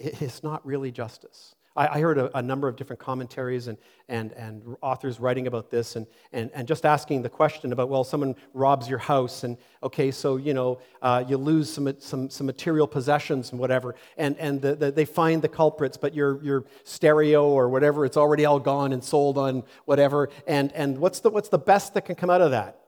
is 0.00 0.42
not 0.42 0.64
really 0.66 0.90
justice. 0.90 1.54
I, 1.76 2.00
heard 2.00 2.18
a, 2.18 2.36
a, 2.36 2.42
number 2.42 2.66
of 2.66 2.74
different 2.74 2.98
commentaries 2.98 3.68
and, 3.68 3.78
and, 4.08 4.32
and 4.32 4.76
authors 4.82 5.20
writing 5.20 5.46
about 5.46 5.70
this 5.70 5.94
and, 5.94 6.06
and, 6.32 6.50
and 6.52 6.66
just 6.66 6.84
asking 6.84 7.22
the 7.22 7.28
question 7.28 7.72
about, 7.72 7.88
well, 7.88 8.02
someone 8.02 8.34
robs 8.54 8.88
your 8.88 8.98
house 8.98 9.44
and, 9.44 9.56
okay, 9.82 10.10
so, 10.10 10.36
you 10.36 10.52
know, 10.52 10.80
uh, 11.00 11.24
you 11.28 11.36
lose 11.36 11.72
some, 11.72 11.94
some, 12.00 12.28
some 12.28 12.46
material 12.46 12.88
possessions 12.88 13.52
and 13.52 13.60
whatever, 13.60 13.94
and, 14.16 14.36
and 14.38 14.60
the, 14.60 14.74
the, 14.74 14.90
they 14.90 15.04
find 15.04 15.42
the 15.42 15.48
culprits, 15.48 15.96
but 15.96 16.12
your, 16.12 16.42
your 16.42 16.64
stereo 16.82 17.48
or 17.48 17.68
whatever, 17.68 18.04
it's 18.04 18.16
already 18.16 18.44
all 18.44 18.58
gone 18.58 18.92
and 18.92 19.02
sold 19.02 19.38
on 19.38 19.62
whatever, 19.84 20.28
and, 20.48 20.72
and 20.72 20.98
what's, 20.98 21.20
the, 21.20 21.30
what's 21.30 21.48
the 21.48 21.58
best 21.58 21.94
that 21.94 22.04
can 22.04 22.16
come 22.16 22.30
out 22.30 22.40
of 22.40 22.50
that? 22.50 22.80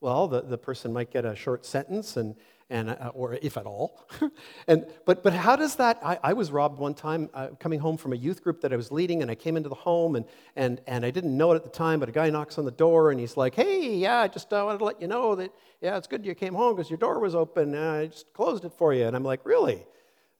Well, 0.00 0.28
the, 0.28 0.40
the 0.42 0.56
person 0.56 0.92
might 0.92 1.10
get 1.10 1.24
a 1.24 1.34
short 1.34 1.66
sentence, 1.66 2.16
and, 2.16 2.36
and, 2.70 2.90
uh, 2.90 3.10
or 3.14 3.34
if 3.42 3.56
at 3.56 3.66
all. 3.66 4.06
and, 4.68 4.86
but, 5.04 5.22
but 5.22 5.32
how 5.32 5.56
does 5.56 5.76
that? 5.76 5.98
I, 6.02 6.18
I 6.22 6.32
was 6.32 6.52
robbed 6.52 6.78
one 6.78 6.94
time 6.94 7.28
uh, 7.34 7.48
coming 7.58 7.80
home 7.80 7.96
from 7.96 8.12
a 8.12 8.16
youth 8.16 8.42
group 8.42 8.60
that 8.62 8.72
I 8.72 8.76
was 8.76 8.92
leading, 8.92 9.22
and 9.22 9.30
I 9.30 9.34
came 9.34 9.56
into 9.56 9.68
the 9.68 9.74
home, 9.74 10.14
and, 10.16 10.24
and, 10.54 10.80
and 10.86 11.04
I 11.04 11.10
didn't 11.10 11.36
know 11.36 11.52
it 11.52 11.56
at 11.56 11.64
the 11.64 11.70
time, 11.70 12.00
but 12.00 12.08
a 12.08 12.12
guy 12.12 12.30
knocks 12.30 12.56
on 12.58 12.64
the 12.64 12.70
door, 12.70 13.10
and 13.10 13.18
he's 13.18 13.36
like, 13.36 13.54
Hey, 13.56 13.96
yeah, 13.96 14.20
I 14.20 14.28
just 14.28 14.52
uh, 14.52 14.62
wanted 14.64 14.78
to 14.78 14.84
let 14.84 15.02
you 15.02 15.08
know 15.08 15.34
that, 15.34 15.52
yeah, 15.80 15.96
it's 15.96 16.06
good 16.06 16.24
you 16.24 16.34
came 16.34 16.54
home 16.54 16.76
because 16.76 16.88
your 16.88 16.98
door 16.98 17.18
was 17.18 17.34
open. 17.34 17.74
And 17.74 17.84
I 17.84 18.06
just 18.06 18.32
closed 18.32 18.64
it 18.64 18.72
for 18.72 18.94
you. 18.94 19.04
And 19.06 19.16
I'm 19.16 19.24
like, 19.24 19.44
Really? 19.44 19.84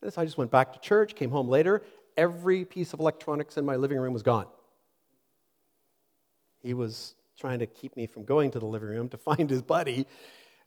And 0.02 0.12
so 0.12 0.22
I 0.22 0.24
just 0.24 0.38
went 0.38 0.50
back 0.50 0.72
to 0.72 0.78
church, 0.78 1.14
came 1.14 1.30
home 1.30 1.48
later. 1.48 1.82
Every 2.16 2.64
piece 2.64 2.92
of 2.92 3.00
electronics 3.00 3.56
in 3.56 3.66
my 3.66 3.76
living 3.76 3.98
room 3.98 4.12
was 4.12 4.22
gone. 4.22 4.46
He 6.62 6.74
was 6.74 7.14
trying 7.38 7.58
to 7.60 7.66
keep 7.66 7.96
me 7.96 8.06
from 8.06 8.24
going 8.24 8.50
to 8.50 8.58
the 8.58 8.66
living 8.66 8.88
room 8.88 9.08
to 9.08 9.16
find 9.18 9.48
his 9.48 9.62
buddy. 9.62 10.06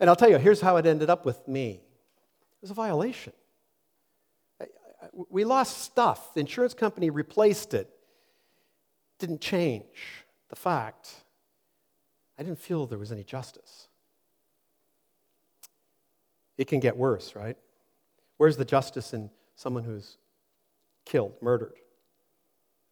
And 0.00 0.10
I'll 0.10 0.16
tell 0.16 0.30
you, 0.30 0.38
here's 0.38 0.60
how 0.60 0.76
it 0.76 0.86
ended 0.86 1.10
up 1.10 1.24
with 1.24 1.46
me 1.46 1.70
it 1.72 2.62
was 2.62 2.70
a 2.70 2.74
violation. 2.74 3.32
We 5.28 5.44
lost 5.44 5.82
stuff, 5.82 6.34
the 6.34 6.40
insurance 6.40 6.74
company 6.74 7.10
replaced 7.10 7.74
it. 7.74 7.90
Didn't 9.18 9.40
change 9.40 10.24
the 10.48 10.56
fact 10.56 11.10
I 12.38 12.42
didn't 12.42 12.58
feel 12.58 12.86
there 12.86 12.98
was 12.98 13.12
any 13.12 13.24
justice. 13.24 13.88
It 16.56 16.66
can 16.66 16.80
get 16.80 16.96
worse, 16.96 17.34
right? 17.34 17.56
Where's 18.36 18.56
the 18.56 18.64
justice 18.64 19.12
in 19.12 19.30
someone 19.56 19.84
who's 19.84 20.16
killed, 21.04 21.34
murdered? 21.40 21.74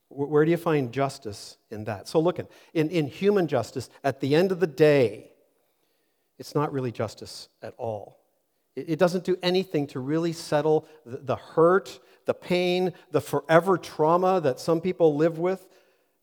Where 0.08 0.44
do 0.44 0.50
you 0.50 0.56
find 0.56 0.92
justice 0.92 1.56
in 1.70 1.84
that? 1.84 2.06
So, 2.06 2.20
look, 2.20 2.38
in, 2.74 2.90
in 2.90 3.06
human 3.06 3.48
justice, 3.48 3.88
at 4.04 4.20
the 4.20 4.34
end 4.34 4.52
of 4.52 4.60
the 4.60 4.66
day, 4.66 5.31
it's 6.42 6.56
not 6.56 6.72
really 6.72 6.90
justice 6.90 7.48
at 7.62 7.72
all. 7.78 8.18
It, 8.74 8.98
doesn't 8.98 9.22
do 9.22 9.36
anything 9.44 9.86
to 9.88 10.00
really 10.00 10.32
settle 10.32 10.88
the 11.06 11.36
hurt, 11.36 12.00
the 12.24 12.34
pain, 12.34 12.94
the 13.12 13.20
forever 13.20 13.78
trauma 13.78 14.40
that 14.40 14.58
some 14.58 14.80
people 14.80 15.14
live 15.14 15.38
with. 15.38 15.68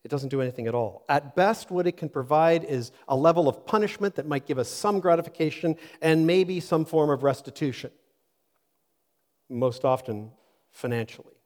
It 0.04 0.10
doesn't 0.10 0.28
do 0.28 0.42
anything 0.42 0.66
at 0.66 0.74
all. 0.74 1.06
At 1.08 1.34
best, 1.34 1.70
what 1.70 1.86
it 1.86 1.96
can 1.96 2.10
provide 2.10 2.64
is 2.64 2.92
a 3.08 3.16
level 3.16 3.48
of 3.48 3.64
punishment 3.64 4.16
that 4.16 4.26
might 4.26 4.44
give 4.44 4.58
us 4.58 4.68
some 4.68 5.00
gratification 5.00 5.74
and 6.02 6.26
maybe 6.26 6.60
some 6.60 6.84
form 6.84 7.08
of 7.08 7.22
restitution, 7.22 7.90
most 9.48 9.86
often 9.86 10.32
financially. 10.70 11.40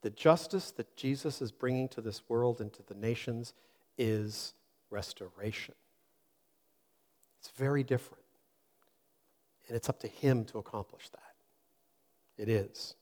The 0.00 0.08
justice 0.08 0.70
that 0.70 0.96
Jesus 0.96 1.42
is 1.42 1.52
bringing 1.52 1.88
to 1.88 2.00
this 2.00 2.22
world 2.30 2.62
and 2.62 2.72
to 2.72 2.82
the 2.86 2.94
nations 2.94 3.52
is 3.98 4.54
restoration. 4.88 5.74
It's 7.48 7.58
very 7.58 7.82
different. 7.82 8.24
And 9.68 9.76
it's 9.76 9.88
up 9.88 10.00
to 10.00 10.08
him 10.08 10.44
to 10.46 10.58
accomplish 10.58 11.08
that. 11.10 12.42
It 12.42 12.48
is. 12.48 12.94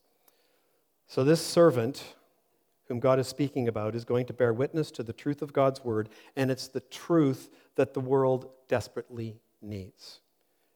So, 1.07 1.25
this 1.25 1.45
servant 1.45 2.15
whom 2.89 3.01
God 3.01 3.19
is 3.19 3.27
speaking 3.27 3.69
about 3.69 3.95
is 3.95 4.05
going 4.05 4.27
to 4.27 4.33
bear 4.33 4.53
witness 4.53 4.91
to 4.93 5.03
the 5.03 5.13
truth 5.13 5.43
of 5.43 5.53
God's 5.53 5.85
word, 5.85 6.09
and 6.37 6.51
it's 6.51 6.69
the 6.69 6.81
truth 6.81 7.51
that 7.75 7.95
the 7.95 8.01
world 8.01 8.49
desperately 8.69 9.37
needs. 9.61 10.21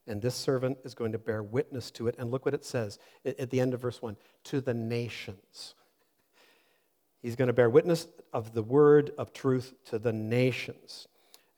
And 0.07 0.21
this 0.21 0.35
servant 0.35 0.79
is 0.85 0.95
going 0.95 1.13
to 1.13 1.19
bear 1.19 1.43
witness 1.43 1.91
to 1.93 2.09
it. 2.09 2.17
And 2.19 2.31
look 2.31 2.45
what 2.45 2.55
it 2.55 2.65
says 2.65 2.99
at 3.25 3.51
the 3.51 3.61
end 3.61 3.75
of 3.75 3.81
verse 3.81 4.03
1 4.03 4.17
to 4.45 4.61
the 4.61 4.75
nations. 4.75 5.75
He's 7.23 7.37
going 7.37 7.47
to 7.47 7.55
bear 7.55 7.71
witness 7.71 8.09
of 8.33 8.53
the 8.53 8.63
word 8.63 9.13
of 9.19 9.33
truth 9.33 9.75
to 9.87 9.99
the 10.01 10.13
nations. 10.13 11.07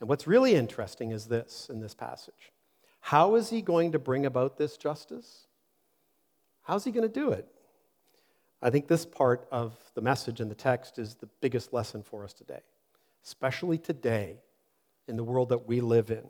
And 0.02 0.08
what's 0.08 0.26
really 0.26 0.56
interesting 0.56 1.12
is 1.12 1.26
this 1.26 1.70
in 1.72 1.78
this 1.78 1.94
passage 1.94 2.50
how 2.98 3.36
is 3.36 3.50
he 3.50 3.62
going 3.62 3.92
to 3.92 4.00
bring 4.00 4.26
about 4.26 4.58
this 4.58 4.76
justice? 4.76 5.46
How's 6.62 6.82
he 6.82 6.90
going 6.90 7.08
to 7.08 7.20
do 7.20 7.30
it? 7.30 7.46
I 8.60 8.70
think 8.70 8.88
this 8.88 9.06
part 9.06 9.46
of 9.52 9.76
the 9.94 10.00
message 10.00 10.40
in 10.40 10.48
the 10.48 10.56
text 10.56 10.98
is 10.98 11.14
the 11.14 11.28
biggest 11.40 11.72
lesson 11.72 12.02
for 12.02 12.24
us 12.24 12.32
today, 12.32 12.62
especially 13.24 13.78
today 13.78 14.38
in 15.06 15.16
the 15.16 15.22
world 15.22 15.50
that 15.50 15.68
we 15.68 15.80
live 15.80 16.10
in. 16.10 16.26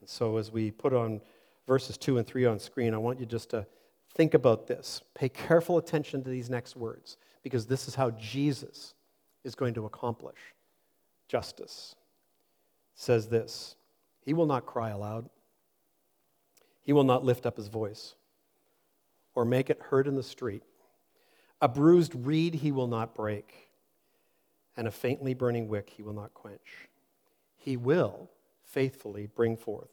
And 0.00 0.08
so, 0.08 0.36
as 0.36 0.52
we 0.52 0.70
put 0.70 0.92
on 0.92 1.22
verses 1.66 1.96
2 1.96 2.18
and 2.18 2.26
3 2.26 2.44
on 2.44 2.58
screen, 2.58 2.92
I 2.92 2.98
want 2.98 3.18
you 3.18 3.24
just 3.24 3.48
to 3.50 3.66
think 4.14 4.34
about 4.34 4.66
this. 4.66 5.00
Pay 5.14 5.30
careful 5.30 5.78
attention 5.78 6.22
to 6.24 6.28
these 6.28 6.50
next 6.50 6.76
words, 6.76 7.16
because 7.42 7.64
this 7.64 7.88
is 7.88 7.94
how 7.94 8.10
Jesus 8.10 8.92
is 9.44 9.54
going 9.54 9.72
to 9.74 9.86
accomplish 9.86 10.38
justice. 11.26 11.94
Says 12.94 13.28
this 13.28 13.76
He 14.24 14.34
will 14.34 14.46
not 14.46 14.66
cry 14.66 14.90
aloud, 14.90 15.28
He 16.82 16.92
will 16.92 17.04
not 17.04 17.24
lift 17.24 17.46
up 17.46 17.56
His 17.56 17.68
voice 17.68 18.14
or 19.34 19.44
make 19.44 19.70
it 19.70 19.80
heard 19.90 20.06
in 20.06 20.14
the 20.14 20.22
street. 20.22 20.62
A 21.60 21.68
bruised 21.68 22.14
reed 22.14 22.54
he 22.56 22.72
will 22.72 22.88
not 22.88 23.14
break, 23.14 23.68
and 24.76 24.86
a 24.86 24.90
faintly 24.90 25.34
burning 25.34 25.68
wick 25.68 25.90
he 25.96 26.02
will 26.02 26.12
not 26.12 26.34
quench. 26.34 26.88
He 27.56 27.76
will 27.76 28.30
faithfully 28.64 29.26
bring 29.26 29.56
forth 29.56 29.90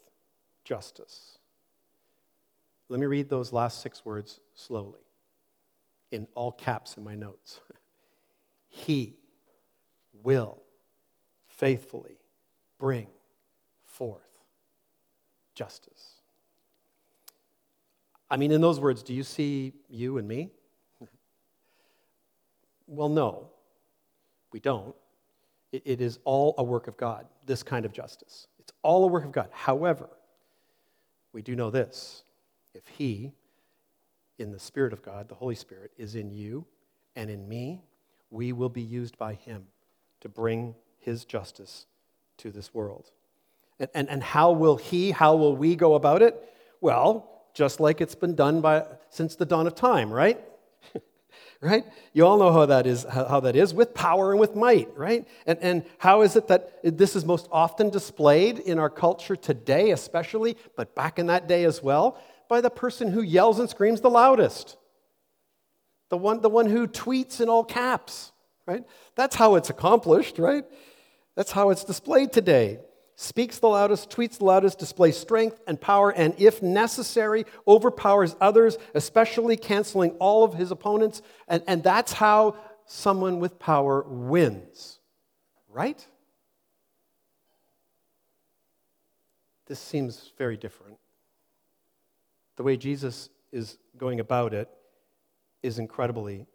justice. 0.63 1.37
Let 2.89 2.99
me 2.99 3.05
read 3.05 3.29
those 3.29 3.53
last 3.53 3.81
six 3.81 4.03
words 4.03 4.39
slowly, 4.55 5.01
in 6.11 6.27
all 6.33 6.51
caps 6.51 6.97
in 6.97 7.03
my 7.03 7.15
notes. 7.15 7.59
he 8.67 9.15
will 10.23 10.63
faithfully 11.47 12.18
bring 12.79 13.07
forth 13.83 14.21
justice. 15.53 16.15
I 18.31 18.37
mean, 18.37 18.51
in 18.51 18.61
those 18.61 18.79
words, 18.79 19.03
do 19.03 19.13
you 19.13 19.23
see 19.23 19.73
you 19.89 20.17
and 20.17 20.27
me? 20.27 20.51
well, 22.87 23.09
no, 23.09 23.49
we 24.51 24.59
don't. 24.59 24.95
It, 25.71 25.83
it 25.85 26.01
is 26.01 26.19
all 26.23 26.55
a 26.57 26.63
work 26.63 26.87
of 26.87 26.97
God, 26.97 27.25
this 27.45 27.61
kind 27.61 27.85
of 27.85 27.91
justice. 27.91 28.47
It's 28.59 28.71
all 28.81 29.03
a 29.03 29.07
work 29.07 29.25
of 29.25 29.31
God. 29.31 29.49
However, 29.51 30.09
we 31.33 31.41
do 31.41 31.55
know 31.55 31.69
this 31.69 32.23
if 32.73 32.87
He, 32.87 33.33
in 34.37 34.51
the 34.51 34.59
Spirit 34.59 34.93
of 34.93 35.03
God, 35.03 35.27
the 35.27 35.35
Holy 35.35 35.55
Spirit, 35.55 35.91
is 35.97 36.15
in 36.15 36.31
you 36.31 36.65
and 37.15 37.29
in 37.29 37.47
me, 37.47 37.83
we 38.29 38.53
will 38.53 38.69
be 38.69 38.81
used 38.81 39.17
by 39.17 39.33
Him 39.33 39.65
to 40.21 40.29
bring 40.29 40.75
His 40.99 41.25
justice 41.25 41.85
to 42.39 42.51
this 42.51 42.73
world. 42.73 43.11
And, 43.79 43.89
and, 43.93 44.09
and 44.09 44.23
how 44.23 44.51
will 44.51 44.77
He, 44.77 45.11
how 45.11 45.35
will 45.35 45.55
we 45.55 45.75
go 45.75 45.95
about 45.95 46.21
it? 46.21 46.35
Well, 46.81 47.29
just 47.53 47.79
like 47.79 48.01
it's 48.01 48.15
been 48.15 48.35
done 48.35 48.61
by, 48.61 48.85
since 49.09 49.35
the 49.35 49.45
dawn 49.45 49.67
of 49.67 49.75
time, 49.75 50.11
right? 50.11 50.39
right? 51.61 51.85
You 52.13 52.25
all 52.25 52.37
know 52.37 52.51
how 52.51 52.65
that 52.67 52.87
is, 52.87 53.05
how 53.05 53.41
that 53.41 53.55
is 53.55 53.73
with 53.73 53.93
power 53.93 54.31
and 54.31 54.39
with 54.39 54.55
might, 54.55 54.95
right? 54.97 55.27
And, 55.45 55.59
and 55.61 55.85
how 55.97 56.21
is 56.21 56.35
it 56.35 56.47
that 56.47 56.79
this 56.83 57.15
is 57.15 57.25
most 57.25 57.47
often 57.51 57.89
displayed 57.89 58.59
in 58.59 58.79
our 58.79 58.89
culture 58.89 59.35
today, 59.35 59.91
especially, 59.91 60.57
but 60.75 60.95
back 60.95 61.19
in 61.19 61.27
that 61.27 61.47
day 61.47 61.65
as 61.65 61.83
well? 61.83 62.21
By 62.47 62.61
the 62.61 62.69
person 62.69 63.11
who 63.11 63.21
yells 63.21 63.59
and 63.59 63.69
screams 63.69 64.01
the 64.01 64.09
loudest, 64.09 64.77
the 66.09 66.17
one, 66.17 66.41
the 66.41 66.49
one 66.49 66.65
who 66.65 66.87
tweets 66.87 67.39
in 67.39 67.49
all 67.49 67.63
caps, 67.63 68.31
right? 68.65 68.83
That's 69.15 69.35
how 69.35 69.55
it's 69.55 69.69
accomplished, 69.69 70.39
right? 70.39 70.65
That's 71.39 71.53
how 71.53 71.69
it's 71.69 71.85
displayed 71.85 72.33
today 72.33 72.79
speaks 73.15 73.59
the 73.59 73.69
loudest, 73.69 74.09
tweets 74.09 74.39
the 74.39 74.43
loudest, 74.43 74.77
displays 74.77 75.17
strength 75.17 75.61
and 75.67 75.79
power, 75.79 76.09
and 76.09 76.33
if 76.37 76.61
necessary, 76.61 77.45
overpowers 77.65 78.35
others, 78.41 78.77
especially 78.93 79.55
canceling 79.55 80.11
all 80.19 80.43
of 80.43 80.55
his 80.55 80.69
opponents. 80.69 81.21
And, 81.47 81.63
and 81.65 81.81
that's 81.81 82.11
how 82.11 82.57
someone 82.85 83.39
with 83.39 83.57
power 83.57 84.03
wins, 84.05 84.99
right? 85.69 86.05
This 89.67 89.79
seems 89.79 90.33
very 90.37 90.57
different. 90.57 90.97
The 92.57 92.63
way 92.63 92.75
Jesus 92.75 93.29
is 93.53 93.77
going 93.97 94.19
about 94.19 94.53
it 94.53 94.67
is 95.63 95.79
incredibly 95.79 96.47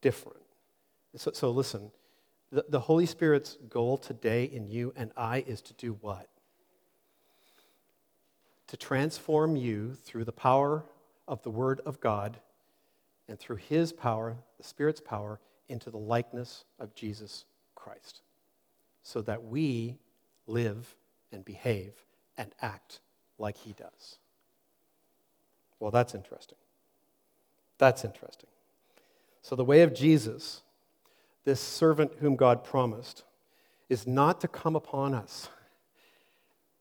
different. 0.00 0.40
So, 1.16 1.32
so 1.34 1.50
listen 1.50 1.90
the, 2.52 2.66
the 2.68 2.80
Holy 2.80 3.06
Spirit's 3.06 3.56
goal 3.68 3.96
today 3.96 4.44
in 4.44 4.68
you 4.68 4.92
and 4.94 5.10
I 5.16 5.42
is 5.46 5.62
to 5.62 5.74
do 5.74 5.96
what? 6.02 6.28
To 8.68 8.76
transform 8.76 9.56
you 9.56 9.94
through 10.04 10.24
the 10.24 10.32
power 10.32 10.84
of 11.26 11.42
the 11.42 11.50
Word 11.50 11.80
of 11.86 12.00
God 12.00 12.38
and 13.26 13.38
through 13.38 13.56
His 13.56 13.92
power, 13.92 14.36
the 14.58 14.64
Spirit's 14.64 15.00
power, 15.00 15.40
into 15.68 15.90
the 15.90 15.98
likeness 15.98 16.64
of 16.78 16.94
Jesus 16.94 17.46
Christ, 17.74 18.20
so 19.02 19.22
that 19.22 19.44
we 19.44 19.98
live 20.46 20.94
and 21.32 21.44
behave 21.44 21.94
and 22.36 22.54
act 22.60 23.00
like 23.38 23.56
He 23.56 23.72
does. 23.72 24.18
Well, 25.80 25.90
that's 25.90 26.14
interesting. 26.14 26.58
That's 27.78 28.04
interesting. 28.04 28.50
So, 29.40 29.56
the 29.56 29.64
way 29.64 29.82
of 29.82 29.94
Jesus 29.94 30.62
this 31.44 31.60
servant 31.60 32.12
whom 32.20 32.36
God 32.36 32.64
promised, 32.64 33.24
is 33.88 34.06
not 34.06 34.40
to 34.40 34.48
come 34.48 34.76
upon 34.76 35.14
us 35.14 35.48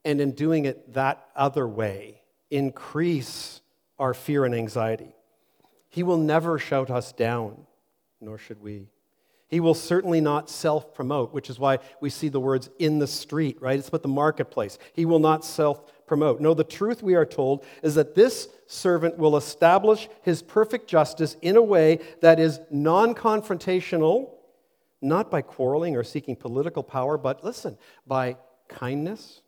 and 0.04 0.20
in 0.20 0.32
doing 0.32 0.66
it 0.66 0.94
that 0.94 1.28
other 1.36 1.68
way, 1.68 2.22
increase 2.50 3.62
our 4.00 4.14
fear 4.14 4.46
and 4.46 4.56
anxiety. 4.56 5.14
He 5.90 6.04
will 6.04 6.18
never 6.18 6.58
shout 6.58 6.90
us 6.90 7.12
down, 7.12 7.68
nor 8.20 8.38
should 8.38 8.62
we. 8.62 8.88
He 9.48 9.60
will 9.60 9.74
certainly 9.74 10.22
not 10.22 10.50
self 10.50 10.94
promote, 10.94 11.34
which 11.34 11.50
is 11.50 11.60
why 11.60 11.80
we 12.00 12.10
see 12.10 12.30
the 12.30 12.40
words 12.40 12.70
in 12.80 13.00
the 13.00 13.08
street, 13.08 13.62
right? 13.62 13.78
It's 13.78 13.90
about 13.90 14.02
the 14.02 14.08
marketplace. 14.08 14.80
He 14.94 15.06
will 15.06 15.20
not 15.20 15.44
self 15.44 16.08
promote. 16.08 16.40
No, 16.40 16.54
the 16.54 16.64
truth 16.64 17.04
we 17.04 17.16
are 17.16 17.26
told 17.26 17.66
is 17.84 17.96
that 17.96 18.16
this 18.16 18.48
servant 18.66 19.18
will 19.18 19.36
establish 19.36 20.08
his 20.22 20.42
perfect 20.42 20.88
justice 20.88 21.36
in 21.42 21.58
a 21.58 21.62
way 21.62 22.00
that 22.22 22.40
is 22.40 22.62
non 22.72 23.14
confrontational 23.14 24.30
not 25.02 25.32
by 25.32 25.42
quarreling 25.42 25.96
or 25.96 26.04
seeking 26.04 26.36
political 26.36 26.84
power, 26.84 27.18
but 27.18 27.44
listen, 27.44 27.78
by 28.06 28.38
kindness, 28.68 29.42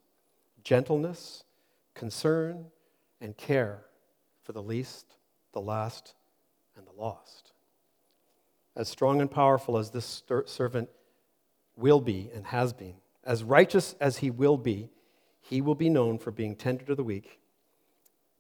gentleness, 0.64 1.44
concern, 1.94 2.66
and 3.22 3.38
care 3.38 3.86
for 4.42 4.52
the 4.52 4.62
least, 4.62 5.06
the 5.54 5.62
last, 5.62 6.16
and 6.76 6.86
the 6.88 7.02
lost. 7.02 7.52
As 8.76 8.90
strong 8.90 9.22
and 9.22 9.30
powerful 9.30 9.78
as 9.78 9.92
this 9.92 10.24
servant 10.46 10.90
will 11.76 12.02
be 12.02 12.30
and 12.34 12.46
has 12.48 12.74
been, 12.74 12.96
as 13.24 13.44
righteous 13.44 13.96
as 14.02 14.18
he 14.18 14.32
will 14.32 14.58
be, 14.58 14.90
he 15.42 15.62
will 15.62 15.76
be 15.76 15.90
known 15.90 16.18
for 16.18 16.32
being 16.32 16.56
tender 16.56 16.86
to 16.86 16.96
the 16.96 17.04
weak. 17.04 17.40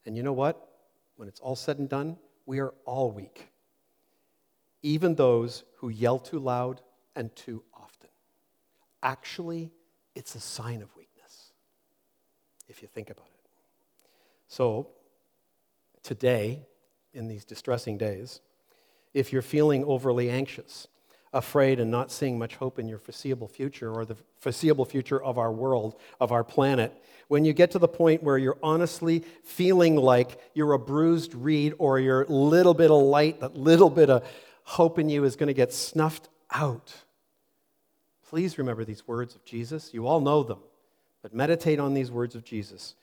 And 0.05 0.17
you 0.17 0.23
know 0.23 0.33
what? 0.33 0.69
When 1.15 1.27
it's 1.27 1.39
all 1.39 1.55
said 1.55 1.77
and 1.77 1.87
done, 1.87 2.17
we 2.45 2.59
are 2.59 2.73
all 2.85 3.11
weak. 3.11 3.49
Even 4.81 5.15
those 5.15 5.63
who 5.77 5.89
yell 5.89 6.19
too 6.19 6.39
loud 6.39 6.81
and 7.15 7.35
too 7.35 7.63
often. 7.73 8.09
Actually, 9.01 9.71
it's 10.15 10.35
a 10.35 10.39
sign 10.39 10.81
of 10.81 10.95
weakness, 10.95 11.51
if 12.67 12.81
you 12.81 12.87
think 12.87 13.09
about 13.09 13.25
it. 13.25 13.49
So, 14.47 14.87
today, 16.03 16.65
in 17.13 17.27
these 17.27 17.45
distressing 17.45 17.97
days, 17.97 18.41
if 19.13 19.31
you're 19.31 19.41
feeling 19.41 19.83
overly 19.83 20.29
anxious, 20.29 20.87
afraid, 21.33 21.79
and 21.79 21.89
not 21.89 22.11
seeing 22.11 22.37
much 22.37 22.55
hope 22.55 22.79
in 22.79 22.87
your 22.87 22.99
foreseeable 22.99 23.47
future 23.47 23.91
or 23.91 24.05
the 24.05 24.15
foreseeable 24.39 24.85
future 24.85 25.21
of 25.21 25.37
our 25.37 25.51
world, 25.51 25.95
of 26.19 26.31
our 26.31 26.43
planet, 26.43 26.93
when 27.27 27.45
you 27.45 27.53
get 27.53 27.71
to 27.71 27.79
the 27.79 27.87
point 27.87 28.21
where 28.21 28.37
you're 28.37 28.57
honestly 28.61 29.23
feeling 29.43 29.95
like 29.95 30.39
you're 30.53 30.73
a 30.73 30.79
bruised 30.79 31.33
reed 31.33 31.73
or 31.79 31.99
your 31.99 32.25
little 32.25 32.73
bit 32.73 32.91
of 32.91 33.01
light, 33.01 33.39
that 33.39 33.55
little 33.55 33.89
bit 33.89 34.09
of 34.09 34.27
hope 34.63 34.99
in 34.99 35.09
you 35.09 35.23
is 35.23 35.35
going 35.35 35.47
to 35.47 35.53
get 35.53 35.73
snuffed 35.73 36.29
out. 36.51 36.93
Please 38.33 38.57
remember 38.57 38.83
these 38.83 39.07
words 39.07 39.35
of 39.35 39.45
Jesus. 39.45 39.93
You 39.93 40.07
all 40.07 40.19
know 40.19 40.41
them, 40.41 40.57
but 41.21 41.35
meditate 41.35 41.77
on 41.79 41.93
these 41.93 42.09
words 42.09 42.33
of 42.33 42.43
Jesus 42.43 42.95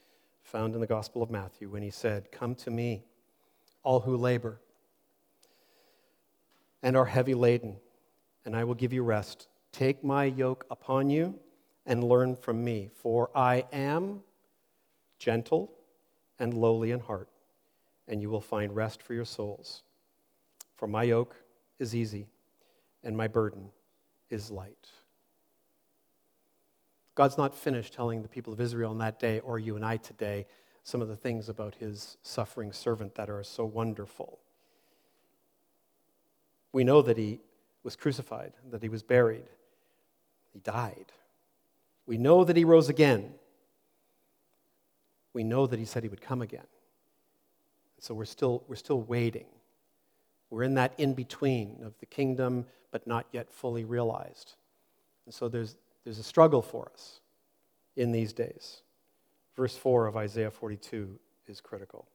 found 0.43 0.75
in 0.75 0.81
the 0.81 0.89
Gospel 0.89 1.23
of 1.23 1.31
Matthew 1.31 1.69
when 1.69 1.85
he 1.85 1.91
said, 1.91 2.33
Come 2.33 2.57
to 2.57 2.71
me, 2.73 3.05
all 3.85 4.01
who 4.01 4.17
labor 4.17 4.59
and 6.83 6.97
are 6.97 7.05
heavy 7.05 7.35
laden, 7.35 7.77
and 8.45 8.57
I 8.57 8.65
will 8.65 8.75
give 8.75 8.93
you 8.93 9.05
rest. 9.05 9.47
Take 9.71 10.03
my 10.03 10.25
yoke 10.25 10.67
upon 10.69 11.11
you 11.11 11.39
and 11.87 12.03
learn 12.03 12.35
from 12.35 12.65
me, 12.65 12.91
for 12.93 13.31
I 13.33 13.67
am 13.73 14.25
gentle 15.21 15.71
and 16.41 16.55
lowly 16.55 16.91
in 16.91 16.99
heart, 16.99 17.29
and 18.09 18.21
you 18.21 18.31
will 18.31 18.41
find 18.41 18.75
rest 18.75 19.01
for 19.01 19.15
your 19.15 19.25
souls. 19.25 19.85
For 20.75 20.89
my 20.89 21.05
yoke 21.05 21.37
is 21.79 21.95
easy 21.95 22.27
and 23.05 23.17
my 23.17 23.29
burden 23.29 23.71
is 24.29 24.51
light. 24.51 24.89
God's 27.21 27.37
not 27.37 27.55
finished 27.55 27.93
telling 27.93 28.23
the 28.23 28.29
people 28.29 28.51
of 28.51 28.63
Israel 28.63 28.93
in 28.93 28.99
that 29.01 29.21
day 29.21 29.41
or 29.41 29.59
you 29.59 29.77
and 29.77 29.85
I 29.85 29.99
today 29.99 30.47
some 30.85 31.03
of 31.03 31.09
the 31.09 31.17
things 31.17 31.51
about 31.51 31.75
his 31.75 32.17
suffering 32.23 32.73
servant 32.73 33.15
that 33.17 33.29
are 33.29 33.43
so 33.43 33.67
wonderful. 33.67 34.39
We 36.73 36.83
know 36.83 37.03
that 37.03 37.19
he 37.19 37.41
was 37.83 37.95
crucified, 37.95 38.55
that 38.71 38.83
he 38.83 38.89
was 38.89 39.03
buried, 39.03 39.45
he 40.55 40.61
died. 40.61 41.13
We 42.07 42.17
know 42.17 42.43
that 42.43 42.57
he 42.57 42.65
rose 42.65 42.89
again. 42.89 43.35
We 45.35 45.45
know 45.45 45.67
that 45.67 45.79
he 45.79 45.85
said 45.85 46.03
he 46.03 46.09
would 46.09 46.23
come 46.23 46.41
again. 46.41 46.69
So 47.99 48.15
we're 48.15 48.25
still, 48.25 48.65
we're 48.67 48.77
still 48.77 49.03
waiting. 49.03 49.49
We're 50.49 50.63
in 50.63 50.73
that 50.77 50.95
in 50.97 51.13
between 51.13 51.83
of 51.85 51.93
the 52.01 52.07
kingdom, 52.07 52.65
but 52.91 53.07
not 53.07 53.27
yet 53.31 53.53
fully 53.53 53.85
realized. 53.85 54.55
And 55.27 55.35
so 55.35 55.49
there's, 55.51 55.77
there's 56.05 56.19
a 56.19 56.25
struggle 56.25 56.63
for 56.63 56.91
us 56.93 57.21
in 57.97 58.13
these 58.13 58.33
days. 58.33 58.83
Verse 59.57 59.77
4 59.77 60.07
of 60.07 60.17
Isaiah 60.17 60.51
42 60.51 61.19
is 61.47 61.61
critical 61.61 62.09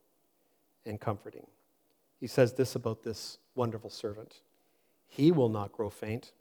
and 0.84 1.00
comforting. 1.00 1.46
He 2.18 2.26
says 2.26 2.54
this 2.54 2.74
about 2.74 3.02
this 3.02 3.38
wonderful 3.54 3.90
servant 3.90 4.40
He 5.06 5.30
will 5.30 5.48
not 5.48 5.72
grow 5.72 5.90
faint 5.90 6.32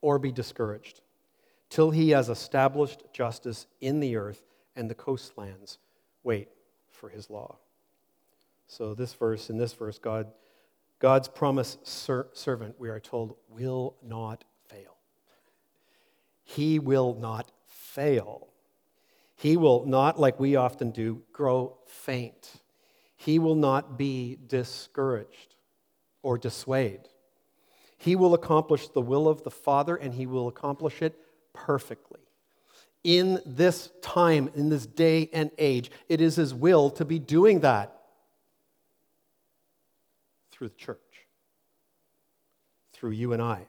or 0.00 0.18
be 0.18 0.32
discouraged 0.32 1.00
till 1.70 1.90
he 1.90 2.10
has 2.10 2.28
established 2.28 3.02
justice 3.12 3.66
in 3.80 4.00
the 4.00 4.16
earth 4.16 4.44
and 4.76 4.90
the 4.90 4.94
coastlands 4.94 5.78
wait 6.22 6.48
for 6.90 7.08
his 7.08 7.30
law. 7.30 7.56
So, 8.66 8.94
this 8.94 9.12
verse, 9.12 9.50
in 9.50 9.58
this 9.58 9.72
verse, 9.72 9.98
God, 9.98 10.28
God's 10.98 11.28
promised 11.28 11.86
ser- 11.86 12.28
servant, 12.32 12.76
we 12.78 12.88
are 12.88 13.00
told, 13.00 13.36
will 13.48 13.96
not. 14.02 14.44
He 16.44 16.78
will 16.78 17.14
not 17.14 17.50
fail. 17.66 18.48
He 19.34 19.56
will 19.56 19.84
not, 19.86 20.20
like 20.20 20.38
we 20.38 20.56
often 20.56 20.90
do, 20.90 21.22
grow 21.32 21.76
faint. 21.86 22.52
He 23.16 23.38
will 23.38 23.56
not 23.56 23.98
be 23.98 24.38
discouraged 24.46 25.56
or 26.22 26.38
dissuade. 26.38 27.00
He 27.96 28.16
will 28.16 28.34
accomplish 28.34 28.88
the 28.88 29.00
will 29.00 29.28
of 29.28 29.42
the 29.42 29.50
Father, 29.50 29.96
and 29.96 30.14
he 30.14 30.26
will 30.26 30.46
accomplish 30.48 31.02
it 31.02 31.18
perfectly. 31.52 32.20
In 33.02 33.40
this 33.44 33.90
time, 34.02 34.50
in 34.54 34.68
this 34.68 34.86
day 34.86 35.28
and 35.32 35.50
age, 35.58 35.90
it 36.08 36.20
is 36.20 36.36
his 36.36 36.54
will 36.54 36.90
to 36.90 37.04
be 37.04 37.18
doing 37.18 37.60
that 37.60 37.96
through 40.52 40.68
the 40.68 40.74
church, 40.74 40.98
through 42.92 43.10
you 43.10 43.32
and 43.32 43.42
I. 43.42 43.66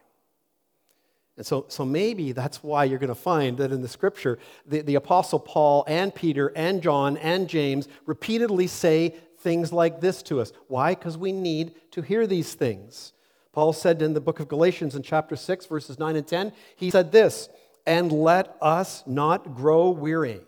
And 1.37 1.45
so, 1.45 1.65
so 1.67 1.83
maybe 1.83 2.31
that's 2.31 2.63
why 2.63 2.85
you're 2.85 2.99
going 2.99 3.09
to 3.09 3.15
find 3.15 3.57
that 3.57 3.71
in 3.71 3.81
the 3.81 3.87
scripture, 3.87 4.39
the, 4.65 4.81
the 4.81 4.95
Apostle 4.95 5.39
Paul 5.39 5.83
and 5.87 6.15
Peter 6.15 6.51
and 6.55 6.81
John 6.81 7.17
and 7.17 7.49
James 7.49 7.87
repeatedly 8.05 8.67
say 8.67 9.15
things 9.39 9.73
like 9.73 9.99
this 9.99 10.23
to 10.23 10.39
us. 10.39 10.53
Why? 10.67 10.95
Because 10.95 11.17
we 11.17 11.31
need 11.31 11.73
to 11.91 12.01
hear 12.01 12.25
these 12.25 12.53
things. 12.53 13.11
Paul 13.51 13.73
said 13.73 14.01
in 14.01 14.13
the 14.13 14.21
book 14.21 14.39
of 14.39 14.47
Galatians 14.47 14.95
in 14.95 15.03
chapter 15.03 15.35
6, 15.35 15.65
verses 15.65 15.99
9 15.99 16.15
and 16.15 16.27
10, 16.27 16.53
he 16.77 16.89
said 16.89 17.11
this, 17.11 17.49
and 17.85 18.11
let 18.11 18.55
us 18.61 19.03
not 19.05 19.55
grow 19.55 19.89
weary. 19.89 20.41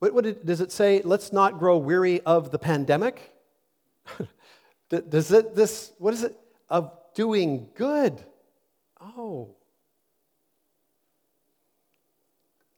What, 0.00 0.14
what 0.14 0.26
it, 0.26 0.44
does 0.44 0.60
it 0.60 0.70
say? 0.70 1.00
Let's 1.02 1.32
not 1.32 1.58
grow 1.58 1.78
weary 1.78 2.20
of 2.22 2.50
the 2.50 2.58
pandemic? 2.58 3.32
does 4.88 5.32
it, 5.32 5.54
this, 5.54 5.92
what 5.98 6.12
is 6.12 6.24
it? 6.24 6.36
Of 6.68 6.92
doing 7.14 7.68
good. 7.74 8.24
Oh. 9.00 9.54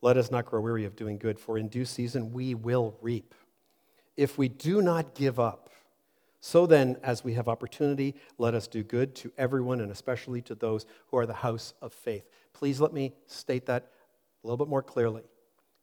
Let 0.02 0.16
us 0.16 0.30
not 0.30 0.46
grow 0.46 0.60
weary 0.60 0.84
of 0.84 0.94
doing 0.94 1.18
good, 1.18 1.38
for 1.38 1.58
in 1.58 1.68
due 1.68 1.84
season 1.84 2.32
we 2.32 2.54
will 2.54 2.96
reap. 3.00 3.34
If 4.16 4.38
we 4.38 4.48
do 4.48 4.80
not 4.80 5.14
give 5.14 5.40
up, 5.40 5.70
so 6.40 6.64
then, 6.64 6.96
as 7.02 7.24
we 7.24 7.34
have 7.34 7.48
opportunity, 7.48 8.14
let 8.38 8.54
us 8.54 8.68
do 8.68 8.84
good 8.84 9.16
to 9.16 9.32
everyone 9.36 9.80
and 9.80 9.90
especially 9.90 10.42
to 10.42 10.54
those 10.54 10.86
who 11.08 11.16
are 11.16 11.26
the 11.26 11.34
house 11.34 11.74
of 11.82 11.92
faith. 11.92 12.24
Please 12.52 12.80
let 12.80 12.92
me 12.92 13.14
state 13.26 13.66
that 13.66 13.90
a 14.44 14.46
little 14.46 14.56
bit 14.56 14.68
more 14.68 14.82
clearly. 14.82 15.22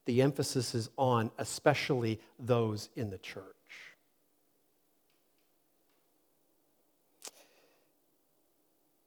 The 0.06 0.22
emphasis 0.22 0.74
is 0.74 0.90
on 0.98 1.32
especially 1.38 2.20
those 2.40 2.90
in 2.96 3.10
the 3.10 3.18
church. 3.18 3.44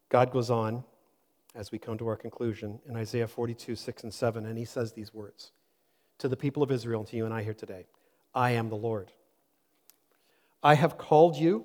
God 0.09 0.31
goes 0.31 0.51
on 0.51 0.85
as 1.55 1.73
we 1.73 1.79
come 1.79 1.99
to 1.99 2.07
our 2.09 2.17
conclusion 2.17 2.79
in 2.89 2.97
Isaiah 2.97 3.27
42, 3.27 3.75
6 3.75 4.03
and 4.05 4.13
7, 4.13 4.47
and 4.47 4.59
he 4.59 4.65
says 4.65 4.93
these 4.93 5.13
words 5.13 5.53
to 6.19 6.29
the 6.29 6.37
people 6.37 6.63
of 6.63 6.71
Israel 6.71 7.01
and 7.01 7.09
to 7.09 7.17
you 7.17 7.25
and 7.25 7.35
I 7.35 7.43
here 7.43 7.55
today 7.55 7.87
I 8.35 8.53
am 8.53 8.69
the 8.69 8.77
Lord. 8.77 9.13
I 10.63 10.75
have 10.75 10.99
called 10.99 11.37
you 11.37 11.65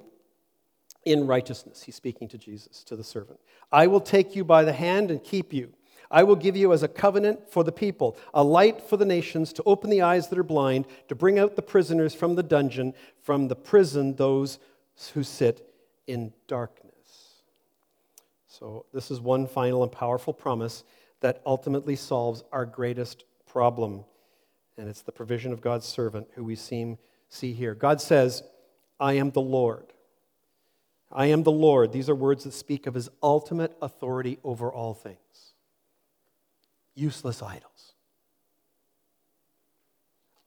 in 1.06 1.28
righteousness. 1.28 1.84
He's 1.84 1.96
speaking 1.96 2.28
to 2.30 2.38
Jesus, 2.38 2.84
to 2.86 2.96
the 2.96 3.04
servant. 3.04 3.40
I 3.72 3.88
will 3.88 4.00
take 4.00 4.36
you 4.36 4.44
by 4.44 4.64
the 4.64 4.74
hand 4.74 5.12
and 5.12 5.24
keep 5.24 5.52
you. 5.52 5.74
I 6.12 6.24
will 6.24 6.36
give 6.36 6.58
you 6.58 6.74
as 6.74 6.84
a 6.84 6.88
covenant 6.88 7.50
for 7.50 7.64
the 7.64 7.72
people, 7.72 8.18
a 8.34 8.44
light 8.44 8.82
for 8.82 8.98
the 8.98 9.06
nations, 9.06 9.54
to 9.54 9.64
open 9.66 9.90
the 9.90 10.02
eyes 10.02 10.28
that 10.28 10.38
are 10.38 10.44
blind, 10.44 10.86
to 11.08 11.16
bring 11.16 11.40
out 11.40 11.56
the 11.56 11.62
prisoners 11.62 12.14
from 12.14 12.36
the 12.36 12.44
dungeon, 12.44 12.94
from 13.22 13.48
the 13.48 13.56
prison, 13.56 14.16
those 14.16 14.60
who 15.14 15.24
sit 15.24 15.74
in 16.08 16.34
darkness. 16.48 16.91
So, 18.52 18.86
this 18.94 19.12
is 19.12 19.22
one 19.22 19.48
final 19.48 19.82
and 19.82 19.90
powerful 19.90 20.34
promise 20.34 20.84
that 21.22 21.42
ultimately 21.46 21.96
solves 21.96 22.44
our 22.52 22.66
greatest 22.66 23.24
problem. 23.48 24.04
And 24.78 24.90
it's 24.90 25.04
the 25.04 25.14
provision 25.14 25.54
of 25.54 25.62
God's 25.62 25.86
servant 25.86 26.28
who 26.36 26.44
we 26.44 26.56
seem, 26.56 26.98
see 27.30 27.54
here. 27.54 27.74
God 27.74 28.02
says, 28.02 28.44
I 29.00 29.14
am 29.14 29.32
the 29.32 29.42
Lord. 29.42 29.94
I 31.10 31.28
am 31.28 31.44
the 31.44 31.52
Lord. 31.52 31.94
These 31.94 32.10
are 32.10 32.16
words 32.16 32.44
that 32.44 32.52
speak 32.52 32.88
of 32.88 32.94
his 32.94 33.10
ultimate 33.24 33.74
authority 33.82 34.38
over 34.44 34.70
all 34.70 34.94
things. 34.94 35.54
Useless 36.94 37.42
idols. 37.42 37.94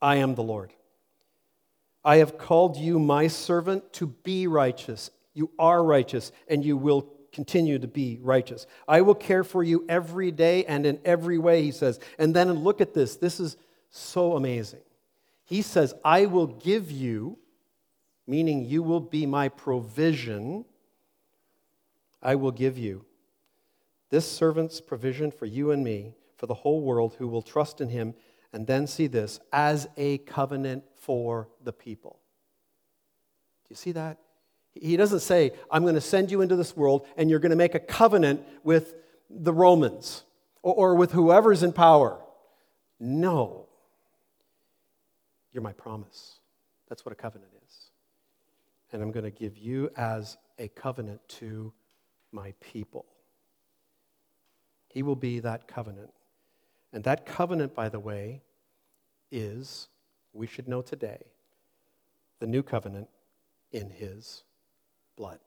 I 0.02 0.16
am 0.16 0.34
the 0.34 0.42
Lord. 0.42 0.74
I 2.04 2.16
have 2.16 2.36
called 2.36 2.76
you 2.76 2.98
my 2.98 3.28
servant 3.28 3.94
to 3.94 4.08
be 4.08 4.46
righteous. 4.46 5.10
You 5.32 5.50
are 5.58 5.82
righteous, 5.82 6.32
and 6.48 6.62
you 6.62 6.76
will 6.76 7.08
continue 7.34 7.78
to 7.78 7.86
be 7.86 8.18
righteous. 8.22 8.66
I 8.88 9.02
will 9.02 9.14
care 9.14 9.44
for 9.44 9.62
you 9.62 9.84
every 9.88 10.30
day 10.30 10.64
and 10.64 10.86
in 10.86 10.98
every 11.04 11.36
way, 11.36 11.62
he 11.62 11.72
says. 11.72 12.00
And 12.18 12.34
then 12.34 12.52
look 12.52 12.80
at 12.80 12.94
this. 12.94 13.16
This 13.16 13.40
is 13.40 13.58
so 13.90 14.36
amazing. 14.36 14.80
He 15.44 15.60
says, 15.60 15.92
I 16.02 16.24
will 16.24 16.46
give 16.46 16.90
you 16.90 17.38
meaning 18.26 18.64
you 18.64 18.82
will 18.82 19.00
be 19.00 19.26
my 19.26 19.48
provision, 19.48 20.64
I 22.22 22.34
will 22.36 22.52
give 22.52 22.78
you. 22.78 23.04
This 24.10 24.30
servant's 24.30 24.80
provision 24.80 25.30
for 25.30 25.46
you 25.46 25.70
and 25.70 25.82
me, 25.84 26.14
for 26.36 26.46
the 26.46 26.54
whole 26.54 26.82
world 26.82 27.16
who 27.18 27.28
will 27.28 27.42
trust 27.42 27.80
in 27.80 27.88
him, 27.88 28.14
and 28.52 28.66
then 28.66 28.86
see 28.86 29.06
this 29.08 29.40
as 29.52 29.88
a 29.96 30.18
covenant 30.18 30.84
for 30.96 31.48
the 31.62 31.72
people. 31.72 32.20
Do 33.64 33.68
you 33.70 33.76
see 33.76 33.92
that? 33.92 34.18
He 34.74 34.96
doesn't 34.96 35.20
say, 35.20 35.52
I'm 35.70 35.82
going 35.82 35.94
to 35.94 36.00
send 36.00 36.30
you 36.30 36.40
into 36.40 36.56
this 36.56 36.76
world 36.76 37.06
and 37.16 37.30
you're 37.30 37.38
going 37.38 37.50
to 37.50 37.56
make 37.56 37.74
a 37.74 37.80
covenant 37.80 38.42
with 38.62 38.94
the 39.30 39.52
Romans 39.52 40.24
or, 40.62 40.74
or 40.74 40.94
with 40.94 41.12
whoever's 41.12 41.62
in 41.62 41.72
power. 41.72 42.18
No. 42.98 43.66
You're 45.52 45.62
my 45.62 45.72
promise. 45.72 46.40
That's 46.88 47.04
what 47.04 47.12
a 47.12 47.16
covenant 47.16 47.50
is 47.52 47.54
and 48.94 49.02
I'm 49.02 49.10
going 49.10 49.24
to 49.24 49.30
give 49.32 49.58
you 49.58 49.90
as 49.96 50.36
a 50.56 50.68
covenant 50.68 51.20
to 51.40 51.72
my 52.30 52.54
people. 52.60 53.04
He 54.88 55.02
will 55.02 55.16
be 55.16 55.40
that 55.40 55.66
covenant. 55.66 56.12
And 56.92 57.02
that 57.02 57.26
covenant, 57.26 57.74
by 57.74 57.88
the 57.88 57.98
way, 57.98 58.42
is, 59.32 59.88
we 60.32 60.46
should 60.46 60.68
know 60.68 60.80
today, 60.80 61.24
the 62.38 62.46
new 62.46 62.62
covenant 62.62 63.08
in 63.72 63.90
his 63.90 64.44
blood. 65.16 65.38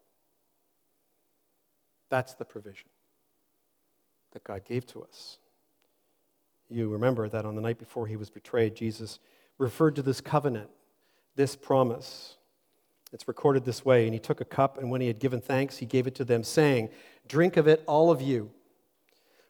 That's 2.09 2.33
the 2.35 2.45
provision 2.45 2.89
that 4.31 4.43
God 4.43 4.63
gave 4.65 4.85
to 4.87 5.03
us. 5.03 5.37
You 6.69 6.89
remember 6.89 7.29
that 7.29 7.45
on 7.45 7.55
the 7.55 7.61
night 7.61 7.79
before 7.79 8.07
he 8.07 8.15
was 8.15 8.29
betrayed, 8.29 8.75
Jesus 8.75 9.19
referred 9.57 9.95
to 9.95 10.01
this 10.01 10.21
covenant, 10.21 10.69
this 11.35 11.55
promise 11.55 12.37
it's 13.13 13.27
recorded 13.27 13.65
this 13.65 13.85
way 13.85 14.05
And 14.05 14.13
he 14.13 14.19
took 14.19 14.41
a 14.41 14.45
cup, 14.45 14.77
and 14.77 14.91
when 14.91 15.01
he 15.01 15.07
had 15.07 15.19
given 15.19 15.41
thanks, 15.41 15.77
he 15.77 15.85
gave 15.85 16.07
it 16.07 16.15
to 16.15 16.25
them, 16.25 16.43
saying, 16.43 16.89
Drink 17.27 17.57
of 17.57 17.67
it, 17.67 17.83
all 17.87 18.11
of 18.11 18.21
you, 18.21 18.51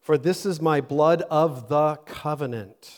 for 0.01 0.17
this 0.17 0.45
is 0.45 0.61
my 0.61 0.81
blood 0.81 1.23
of 1.23 1.69
the 1.69 1.95
covenant, 2.05 2.91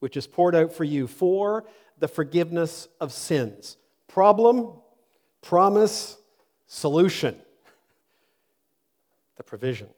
which 0.00 0.16
is 0.16 0.26
poured 0.26 0.54
out 0.54 0.72
for 0.72 0.84
you 0.84 1.06
for 1.06 1.64
the 1.98 2.08
forgiveness 2.08 2.88
of 3.00 3.12
sins. 3.12 3.76
Problem, 4.06 4.72
promise, 5.42 6.17
solution. 6.68 7.36
The 9.36 9.42
provision. 9.42 9.88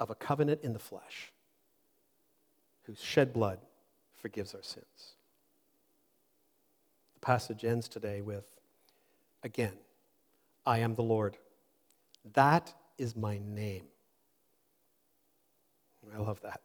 of 0.00 0.10
a 0.10 0.14
covenant 0.14 0.60
in 0.62 0.72
the 0.72 0.78
flesh, 0.78 1.32
whose 2.82 3.00
shed 3.00 3.32
blood 3.32 3.58
forgives 4.16 4.54
our 4.54 4.62
sins. 4.62 5.14
The 7.14 7.20
passage 7.20 7.64
ends 7.64 7.88
today 7.88 8.20
with, 8.20 8.44
again, 9.42 9.72
I 10.66 10.80
am 10.80 10.94
the 10.94 11.02
Lord. 11.02 11.36
That 12.34 12.74
is 12.98 13.14
my 13.16 13.38
name. 13.38 13.84
I 16.14 16.18
love 16.18 16.40
that. 16.42 16.60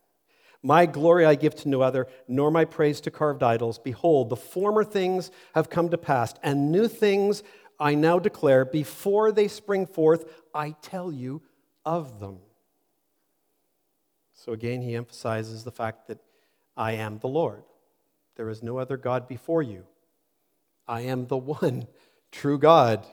My 0.62 0.86
glory 0.86 1.26
I 1.26 1.36
give 1.36 1.56
to 1.58 1.70
no 1.70 1.82
other, 1.82 2.08
nor 2.28 2.52
my 2.52 2.66
praise 2.66 3.00
to 3.02 3.12
carved 3.12 3.44
idols. 3.44 3.80
Behold, 3.80 4.30
the 4.30 4.36
former 4.36 4.84
things 4.84 5.32
have 5.56 5.70
come 5.70 5.90
to 5.90 5.98
pass, 5.98 6.34
and 6.44 6.72
new 6.72 6.90
things 6.90 7.44
I 7.80 7.96
now 7.96 8.20
declare. 8.20 8.66
Before 8.66 9.32
they 9.32 9.48
spring 9.48 9.86
forth, 9.86 10.26
I 10.54 10.76
tell 10.82 11.12
you 11.12 11.42
of 11.86 12.20
them. 12.20 12.40
So 14.34 14.54
again, 14.54 14.82
he 14.82 14.96
emphasizes 14.96 15.64
the 15.64 15.72
fact 15.72 16.08
that 16.08 16.20
I 16.76 16.94
am 16.94 17.20
the 17.20 17.28
Lord. 17.28 17.64
There 18.36 18.50
is 18.50 18.64
no 18.64 18.78
other 18.78 18.98
God 18.98 19.28
before 19.28 19.62
you. 19.62 19.86
I 20.88 21.02
am 21.02 21.28
the 21.28 21.38
one 21.38 21.88
true 22.32 22.58
God. 22.58 23.06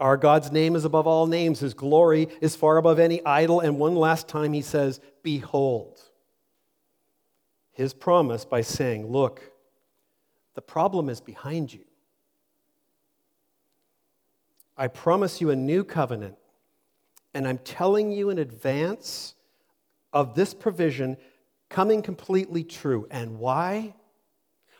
Our 0.00 0.16
God's 0.16 0.52
name 0.52 0.76
is 0.76 0.84
above 0.84 1.06
all 1.06 1.26
names. 1.26 1.60
His 1.60 1.74
glory 1.74 2.28
is 2.40 2.56
far 2.56 2.76
above 2.76 2.98
any 2.98 3.24
idol. 3.26 3.60
And 3.60 3.78
one 3.78 3.96
last 3.96 4.28
time 4.28 4.52
he 4.52 4.62
says, 4.62 5.00
Behold. 5.22 6.00
His 7.72 7.92
promise 7.92 8.44
by 8.44 8.60
saying, 8.60 9.06
Look, 9.06 9.42
the 10.54 10.62
problem 10.62 11.08
is 11.08 11.20
behind 11.20 11.72
you. 11.72 11.84
I 14.78 14.86
promise 14.86 15.40
you 15.40 15.50
a 15.50 15.56
new 15.56 15.82
covenant, 15.82 16.36
and 17.34 17.48
I'm 17.48 17.58
telling 17.58 18.12
you 18.12 18.30
in 18.30 18.38
advance 18.38 19.34
of 20.12 20.36
this 20.36 20.54
provision 20.54 21.16
coming 21.68 22.00
completely 22.00 22.62
true. 22.62 23.08
And 23.10 23.40
why? 23.40 23.96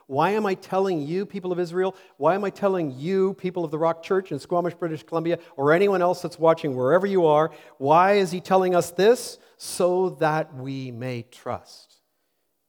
Why 0.07 0.31
am 0.31 0.47
I 0.47 0.55
telling 0.55 1.03
you, 1.03 1.27
people 1.27 1.51
of 1.51 1.59
Israel? 1.59 1.97
Why 2.17 2.37
am 2.37 2.45
I 2.45 2.51
telling 2.51 2.97
you, 2.97 3.35
people 3.35 3.65
of 3.65 3.73
the 3.73 3.79
Rock 3.79 4.05
Church 4.05 4.31
in 4.31 4.39
Squamish, 4.39 4.75
British 4.75 5.03
Columbia, 5.03 5.41
or 5.57 5.73
anyone 5.73 6.01
else 6.01 6.23
that's 6.23 6.39
watching 6.39 6.77
wherever 6.77 7.07
you 7.07 7.27
are? 7.27 7.51
Why 7.79 8.13
is 8.15 8.31
he 8.31 8.41
telling 8.41 8.77
us 8.77 8.93
this? 8.93 9.39
So 9.57 10.11
that 10.21 10.55
we 10.55 10.93
may 10.93 11.23
trust 11.23 11.97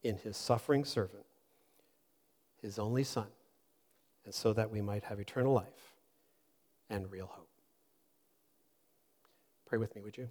in 0.01 0.17
his 0.17 0.35
suffering 0.35 0.83
servant, 0.83 1.25
his 2.63 2.79
only 2.79 3.03
Son, 3.03 3.27
and 4.25 4.33
so 4.33 4.51
that 4.53 4.71
we 4.71 4.81
might 4.81 5.03
have 5.03 5.19
eternal 5.19 5.53
life 5.53 5.88
and 6.89 7.11
real 7.11 7.27
hope. 7.27 7.49
Pray 9.65 9.77
with 9.77 9.95
me, 9.95 10.01
would 10.01 10.17
you? 10.17 10.29